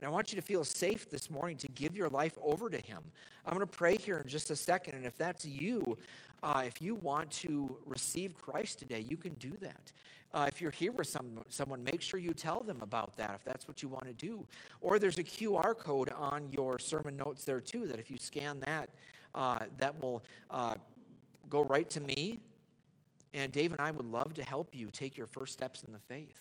And 0.00 0.06
I 0.06 0.10
want 0.10 0.30
you 0.30 0.36
to 0.36 0.42
feel 0.46 0.62
safe 0.62 1.10
this 1.10 1.30
morning 1.30 1.56
to 1.58 1.68
give 1.68 1.96
your 1.96 2.08
life 2.08 2.36
over 2.42 2.68
to 2.68 2.78
Him. 2.78 2.98
I'm 3.44 3.54
going 3.54 3.66
to 3.66 3.66
pray 3.66 3.96
here 3.96 4.18
in 4.18 4.28
just 4.28 4.50
a 4.50 4.56
second. 4.56 4.94
And 4.94 5.06
if 5.06 5.16
that's 5.16 5.44
you, 5.44 5.96
uh, 6.42 6.64
if 6.66 6.82
you 6.82 6.96
want 6.96 7.30
to 7.30 7.76
receive 7.86 8.36
Christ 8.36 8.78
today, 8.78 9.00
you 9.08 9.16
can 9.16 9.32
do 9.34 9.52
that. 9.62 9.92
Uh, 10.34 10.44
if 10.48 10.60
you're 10.60 10.70
here 10.70 10.92
with 10.92 11.06
some, 11.06 11.40
someone, 11.48 11.82
make 11.82 12.02
sure 12.02 12.20
you 12.20 12.34
tell 12.34 12.60
them 12.60 12.78
about 12.82 13.16
that 13.16 13.32
if 13.34 13.44
that's 13.44 13.66
what 13.66 13.82
you 13.82 13.88
want 13.88 14.04
to 14.04 14.12
do. 14.12 14.46
Or 14.82 14.98
there's 14.98 15.18
a 15.18 15.24
QR 15.24 15.76
code 15.76 16.10
on 16.10 16.48
your 16.50 16.78
sermon 16.78 17.16
notes 17.16 17.44
there 17.44 17.60
too, 17.60 17.86
that 17.86 17.98
if 17.98 18.10
you 18.10 18.18
scan 18.18 18.60
that, 18.60 18.90
uh, 19.34 19.60
that 19.78 19.98
will 20.02 20.22
uh, 20.50 20.74
go 21.48 21.64
right 21.64 21.88
to 21.90 22.00
me. 22.00 22.38
And 23.36 23.52
Dave 23.52 23.72
and 23.72 23.80
I 23.82 23.90
would 23.90 24.06
love 24.06 24.32
to 24.34 24.42
help 24.42 24.74
you 24.74 24.88
take 24.90 25.14
your 25.18 25.26
first 25.26 25.52
steps 25.52 25.82
in 25.82 25.92
the 25.92 25.98
faith. 25.98 26.40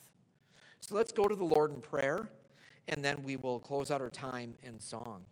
So 0.80 0.96
let's 0.96 1.12
go 1.12 1.28
to 1.28 1.36
the 1.36 1.44
Lord 1.44 1.72
in 1.74 1.82
prayer, 1.82 2.30
and 2.88 3.04
then 3.04 3.22
we 3.22 3.36
will 3.36 3.60
close 3.60 3.92
out 3.92 4.00
our 4.00 4.10
time 4.10 4.54
in 4.64 4.80
song. 4.80 5.26